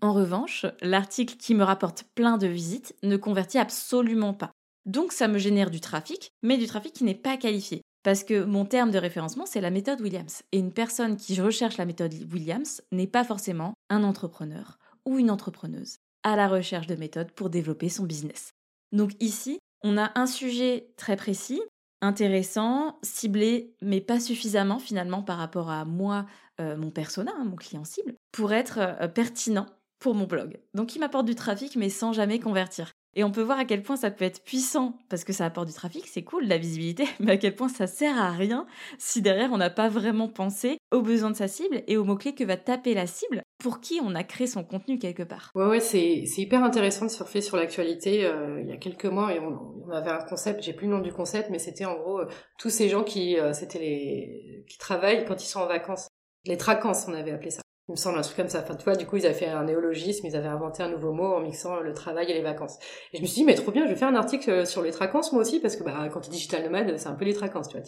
[0.00, 4.50] En revanche, l'article qui me rapporte plein de visites ne convertit absolument pas.
[4.84, 7.82] Donc ça me génère du trafic, mais du trafic qui n'est pas qualifié.
[8.02, 10.42] Parce que mon terme de référencement, c'est la méthode Williams.
[10.50, 15.30] Et une personne qui recherche la méthode Williams n'est pas forcément un entrepreneur ou une
[15.30, 18.52] entrepreneuse à la recherche de méthodes pour développer son business.
[18.90, 21.60] Donc ici, on a un sujet très précis,
[22.02, 26.26] intéressant, ciblé, mais pas suffisamment finalement par rapport à moi,
[26.60, 29.66] euh, mon persona, hein, mon client cible, pour être euh, pertinent
[29.98, 30.60] pour mon blog.
[30.74, 32.92] Donc il m'apporte du trafic mais sans jamais convertir.
[33.14, 35.68] Et on peut voir à quel point ça peut être puissant parce que ça apporte
[35.68, 38.66] du trafic, c'est cool, la visibilité, mais à quel point ça sert à rien
[38.98, 42.34] si derrière on n'a pas vraiment pensé aux besoins de sa cible et aux mots-clés
[42.34, 45.50] que va taper la cible pour qui on a créé son contenu quelque part.
[45.54, 48.24] Ouais, ouais, c'est, c'est hyper intéressant de surfer sur l'actualité.
[48.24, 51.00] Euh, il y a quelques mois, et on, avait un concept, j'ai plus le nom
[51.00, 54.78] du concept, mais c'était en gros euh, tous ces gens qui, euh, c'était les, qui
[54.78, 56.08] travaillent quand ils sont en vacances.
[56.44, 58.60] Les tracances, on avait appelé ça il me semble un truc comme ça.
[58.62, 61.12] Enfin, tu vois, du coup, ils avaient fait un néologisme, ils avaient inventé un nouveau
[61.12, 62.78] mot en mixant le travail et les vacances.
[63.12, 64.82] Et je me suis dit, mais trop bien, je vais faire un article euh, sur
[64.82, 67.24] les tracances moi aussi, parce que bah, quand tu es digital nomade, c'est un peu
[67.24, 67.86] les tracances, tu vois.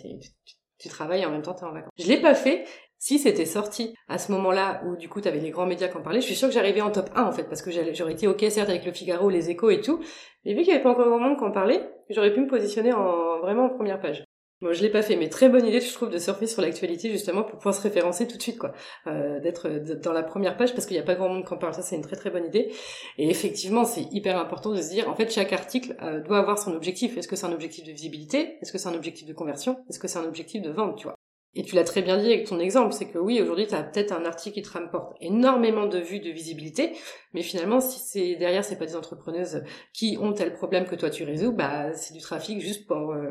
[0.79, 1.93] Tu, travailles et en même temps tu es en vacances.
[1.99, 2.65] Je l'ai pas fait.
[2.99, 5.97] Si c'était sorti à ce moment-là où du coup tu avais les grands médias qui
[5.97, 8.13] en parlaient, je suis sûre que j'arrivais en top 1 en fait, parce que j'aurais
[8.13, 10.01] été ok certes avec le Figaro, les échos et tout,
[10.45, 12.47] mais vu qu'il y avait pas encore grand monde qui en parlait, j'aurais pu me
[12.47, 14.25] positionner en vraiment en première page.
[14.65, 17.11] Moi, je l'ai pas fait, mais très bonne idée, je trouve, de surfer sur l'actualité
[17.11, 18.73] justement pour pouvoir se référencer tout de suite, quoi,
[19.07, 19.69] euh, d'être
[20.03, 21.75] dans la première page parce qu'il n'y a pas grand monde qui en parle.
[21.75, 22.73] Ça, c'est une très très bonne idée.
[23.19, 26.59] Et effectivement, c'est hyper important de se dire, en fait, chaque article euh, doit avoir
[26.59, 27.19] son objectif.
[27.19, 28.57] Est-ce que c'est un objectif de visibilité?
[28.63, 29.85] Est-ce que c'est un objectif de conversion?
[29.91, 31.15] Est-ce que c'est un objectif de vente, tu vois?
[31.55, 33.83] Et tu l'as très bien dit avec ton exemple, c'est que oui, aujourd'hui, tu as
[33.83, 36.93] peut-être un article qui te rapporte énormément de vues, de visibilité,
[37.35, 39.63] mais finalement, si c'est derrière, c'est pas des entrepreneuses
[39.93, 43.31] qui ont tel problème que toi tu résous, bah c'est du trafic juste pour euh,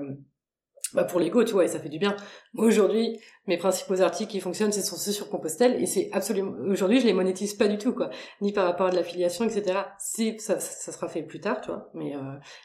[0.93, 2.15] bah pour l'ego, tu vois, et ça fait du bien.
[2.53, 6.53] Moi aujourd'hui, mes principaux articles qui fonctionnent, ce sont ceux sur Compostelle, et c'est absolument
[6.69, 8.09] aujourd'hui, je les monétise pas du tout, quoi,
[8.41, 9.79] ni par rapport à de l'affiliation, etc.
[9.97, 12.19] Ça, ça, sera fait plus tard, tu vois, mais euh,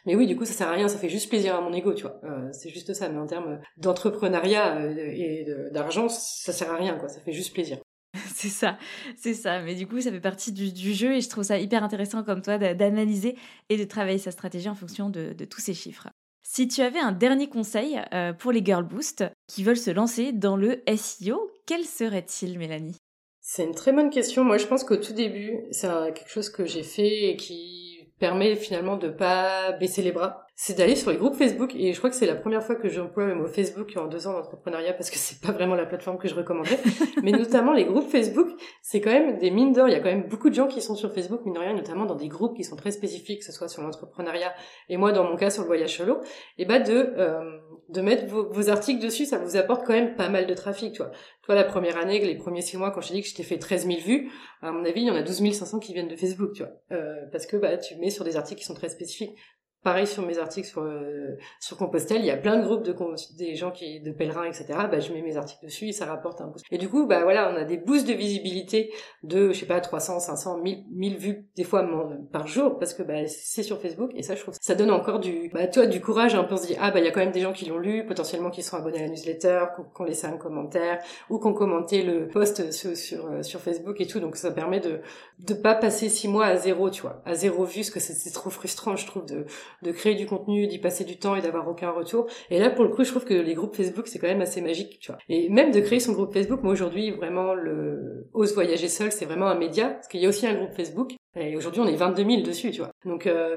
[0.04, 1.94] mais oui, du coup, ça sert à rien, ça fait juste plaisir à mon ego,
[1.94, 2.20] tu vois.
[2.24, 6.98] Euh, c'est juste ça, mais en termes d'entrepreneuriat euh, et d'argent, ça sert à rien,
[6.98, 7.08] quoi.
[7.08, 7.78] Ça fait juste plaisir.
[8.34, 8.78] c'est ça,
[9.16, 9.60] c'est ça.
[9.62, 12.22] Mais du coup, ça fait partie du, du, jeu et je trouve ça hyper intéressant
[12.24, 13.36] comme toi d'analyser
[13.68, 16.08] et de travailler sa stratégie en fonction de, de tous ces chiffres.
[16.50, 20.32] Si tu avais un dernier conseil euh, pour les Girl Boost qui veulent se lancer
[20.32, 22.96] dans le SEO, quel serait-il, Mélanie?
[23.42, 24.44] C'est une très bonne question.
[24.44, 28.56] Moi, je pense qu'au tout début, c'est quelque chose que j'ai fait et qui permet
[28.56, 32.10] finalement de pas baisser les bras c'est d'aller sur les groupes Facebook et je crois
[32.10, 35.08] que c'est la première fois que j'emploie le mot Facebook en deux ans d'entrepreneuriat parce
[35.08, 36.80] que c'est pas vraiment la plateforme que je recommanderais
[37.22, 38.48] mais notamment les groupes Facebook
[38.82, 39.86] c'est quand même des mines d'or.
[39.86, 41.74] Il y a quand même beaucoup de gens qui sont sur Facebook mine de rien
[41.74, 44.52] notamment dans des groupes qui sont très spécifiques que ce soit sur l'entrepreneuriat
[44.88, 46.18] et moi dans mon cas sur le voyage solo.
[46.58, 50.28] Et bah de euh, de mettre vos, articles dessus ça vous apporte quand même pas
[50.28, 53.08] mal de trafic tu vois toi la première année les premiers six mois quand je
[53.08, 54.28] t'ai dit que je t'ai fait 13 000 vues
[54.60, 56.72] à mon avis il y en a 12 500 qui viennent de Facebook tu vois.
[56.90, 59.36] Euh, parce que bah tu mets sur des articles qui sont très spécifiques
[59.84, 62.94] Pareil sur mes articles sur euh, sur Compostelle, il y a plein de groupes de
[63.38, 64.66] des gens qui de pèlerins etc.
[64.90, 66.64] Bah je mets mes articles dessus et ça rapporte un boost.
[66.72, 69.80] Et du coup bah voilà on a des boosts de visibilité de je sais pas
[69.80, 71.88] 300, 500, 1000, 1000 vues des fois
[72.32, 75.20] par jour parce que bah c'est sur Facebook et ça je trouve ça donne encore
[75.20, 77.12] du bah toi du courage un peu on se dit ah bah il y a
[77.12, 80.02] quand même des gens qui l'ont lu potentiellement qui sont abonnés à la newsletter, qui
[80.02, 80.98] ont laissé un commentaire
[81.30, 84.50] ou qui ont commenté le post sur sur, euh, sur Facebook et tout donc ça
[84.50, 85.00] permet de
[85.38, 88.32] de pas passer six mois à zéro tu vois à zéro vue parce que c'est
[88.32, 89.46] trop frustrant je trouve de
[89.82, 92.26] de créer du contenu, d'y passer du temps et d'avoir aucun retour.
[92.50, 94.60] Et là, pour le coup, je trouve que les groupes Facebook, c'est quand même assez
[94.60, 95.18] magique, tu vois.
[95.28, 99.24] Et même de créer son groupe Facebook, moi aujourd'hui, vraiment, le Ose Voyager Seul, c'est
[99.24, 101.12] vraiment un média, parce qu'il y a aussi un groupe Facebook.
[101.36, 102.90] Et aujourd'hui, on est 22 000 dessus, tu vois.
[103.04, 103.56] Donc, euh,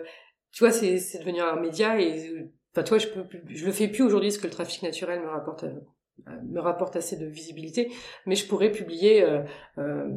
[0.52, 4.04] tu vois, c'est, devenu un média et, enfin, toi, je peux, je le fais plus
[4.04, 5.80] aujourd'hui, parce que le trafic naturel me rapporte euh,
[6.50, 7.92] me rapporte assez de visibilité,
[8.26, 9.42] mais je pourrais publier, euh,
[9.78, 10.10] euh,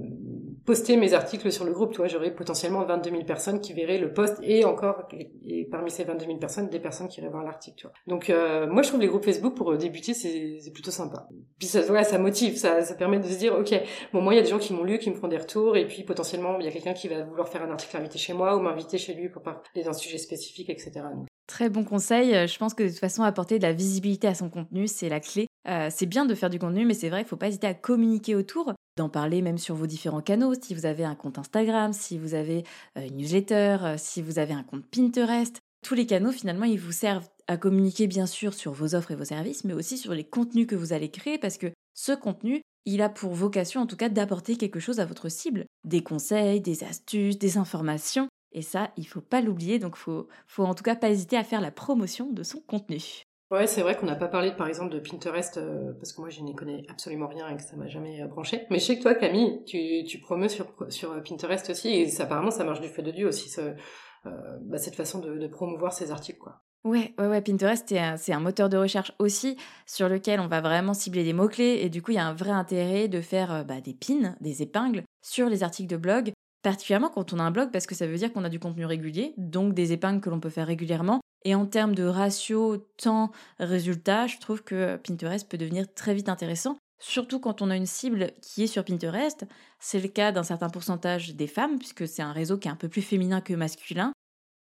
[0.65, 1.93] poster mes articles sur le groupe.
[1.93, 5.09] Tu vois, j'aurais potentiellement 22 000 personnes qui verraient le post et encore,
[5.47, 7.91] et parmi ces 22 000 personnes, des personnes qui iraient voir l'article.
[8.07, 11.29] Donc, euh, moi, je trouve les groupes Facebook pour débuter, c'est, c'est plutôt sympa.
[11.59, 13.75] Puis ça, voilà, ça motive, ça, ça permet de se dire, ok,
[14.13, 15.77] bon, moi, il y a des gens qui m'ont lu, qui me font des retours,
[15.77, 18.33] et puis potentiellement, il y a quelqu'un qui va vouloir faire un article invité chez
[18.33, 21.03] moi ou m'inviter chez lui pour parler d'un sujet spécifique, etc.
[21.47, 22.49] Très bon conseil.
[22.49, 25.21] Je pense que de toute façon, apporter de la visibilité à son contenu, c'est la
[25.21, 25.47] clé.
[25.69, 27.67] Euh, c'est bien de faire du contenu, mais c'est vrai qu'il ne faut pas hésiter
[27.67, 30.55] à communiquer autour, d'en parler même sur vos différents canaux.
[30.61, 32.65] Si vous avez un compte Instagram, si vous avez
[32.99, 36.81] euh, une newsletter, euh, si vous avez un compte Pinterest, tous les canaux, finalement, ils
[36.81, 40.15] vous servent à communiquer bien sûr sur vos offres et vos services, mais aussi sur
[40.15, 43.87] les contenus que vous allez créer, parce que ce contenu, il a pour vocation en
[43.87, 48.29] tout cas d'apporter quelque chose à votre cible, des conseils, des astuces, des informations.
[48.55, 51.45] Et ça, il faut pas l'oublier, donc faut, faut en tout cas pas hésiter à
[51.45, 53.25] faire la promotion de son contenu.
[53.51, 56.31] Ouais, c'est vrai qu'on n'a pas parlé par exemple de Pinterest euh, parce que moi
[56.31, 58.67] je n'y connais absolument rien et que ça m'a jamais euh, branché.
[58.71, 62.09] Mais je sais que toi Camille, tu, tu promeus sur, sur euh, Pinterest aussi et
[62.09, 63.75] ça, apparemment ça marche du fait de Dieu aussi ce,
[64.25, 66.63] bah, cette façon de, de, promouvoir ces articles quoi.
[66.85, 70.93] Ouais, ouais, ouais, Pinterest, c'est un, moteur de recherche aussi sur lequel on va vraiment
[70.93, 73.81] cibler des mots-clés et du coup, il y a un vrai intérêt de faire bah,
[73.81, 76.34] des pins, des épingles sur les articles de blog,
[76.65, 78.85] particulièrement quand on a un blog parce que ça veut dire qu'on a du contenu
[78.85, 84.27] régulier, donc des épingles que l'on peut faire régulièrement et en termes de ratio temps-résultat,
[84.27, 86.79] je trouve que Pinterest peut devenir très vite intéressant.
[86.99, 89.45] Surtout quand on a une cible qui est sur Pinterest.
[89.79, 92.77] C'est le cas d'un certain pourcentage des femmes, puisque c'est un réseau qui est un
[92.77, 94.13] peu plus féminin que masculin.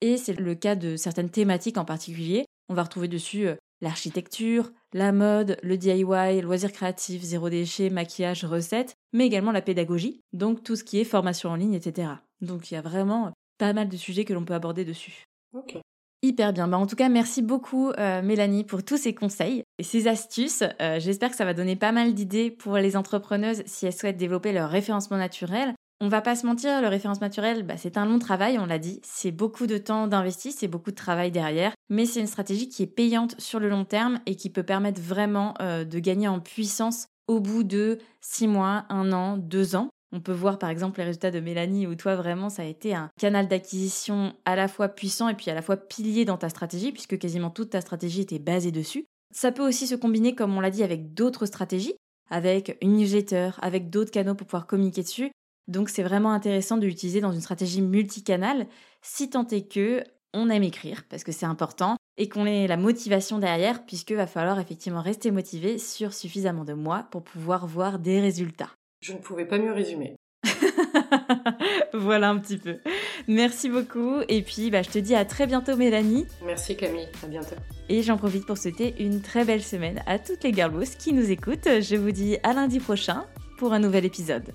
[0.02, 2.44] Et c'est le cas de certaines thématiques en particulier.
[2.68, 8.44] On va retrouver dessus euh, l'architecture, la mode, le DIY, loisirs créatifs, zéro déchet, maquillage,
[8.44, 12.08] recettes, mais également la pédagogie, donc tout ce qui est formation en ligne, etc.
[12.40, 15.24] Donc il y a vraiment pas mal de sujets que l'on peut aborder dessus.
[15.52, 15.78] Ok.
[16.22, 16.68] Hyper bien.
[16.68, 20.64] Bah, en tout cas, merci beaucoup euh, Mélanie pour tous ces conseils et ces astuces.
[20.80, 24.16] Euh, j'espère que ça va donner pas mal d'idées pour les entrepreneuses si elles souhaitent
[24.16, 25.74] développer leur référencement naturel.
[26.00, 28.78] On va pas se mentir, le référencement naturel, bah, c'est un long travail, on l'a
[28.78, 29.00] dit.
[29.02, 31.72] C'est beaucoup de temps d'investi, c'est beaucoup de travail derrière.
[31.88, 35.00] Mais c'est une stratégie qui est payante sur le long terme et qui peut permettre
[35.00, 39.88] vraiment euh, de gagner en puissance au bout de 6 mois, 1 an, 2 ans.
[40.12, 42.94] On peut voir par exemple les résultats de Mélanie où toi vraiment ça a été
[42.94, 46.48] un canal d'acquisition à la fois puissant et puis à la fois pilier dans ta
[46.48, 49.06] stratégie puisque quasiment toute ta stratégie était basée dessus.
[49.34, 51.96] Ça peut aussi se combiner, comme on l'a dit, avec d'autres stratégies,
[52.30, 55.32] avec une newsletter, avec d'autres canaux pour pouvoir communiquer dessus.
[55.68, 58.66] Donc c'est vraiment intéressant de l'utiliser dans une stratégie multicanale,
[59.02, 60.04] si tant est que
[60.34, 64.26] on aime écrire, parce que c'est important, et qu'on ait la motivation derrière, puisque va
[64.26, 68.70] falloir effectivement rester motivé sur suffisamment de mois pour pouvoir voir des résultats.
[69.00, 70.16] Je ne pouvais pas mieux résumer.
[71.94, 72.78] voilà un petit peu.
[73.28, 74.20] Merci beaucoup.
[74.28, 76.26] Et puis, bah, je te dis à très bientôt, Mélanie.
[76.44, 77.08] Merci, Camille.
[77.22, 77.56] À bientôt.
[77.88, 81.30] Et j'en profite pour souhaiter une très belle semaine à toutes les girlboss qui nous
[81.30, 81.80] écoutent.
[81.80, 83.24] Je vous dis à lundi prochain
[83.58, 84.52] pour un nouvel épisode.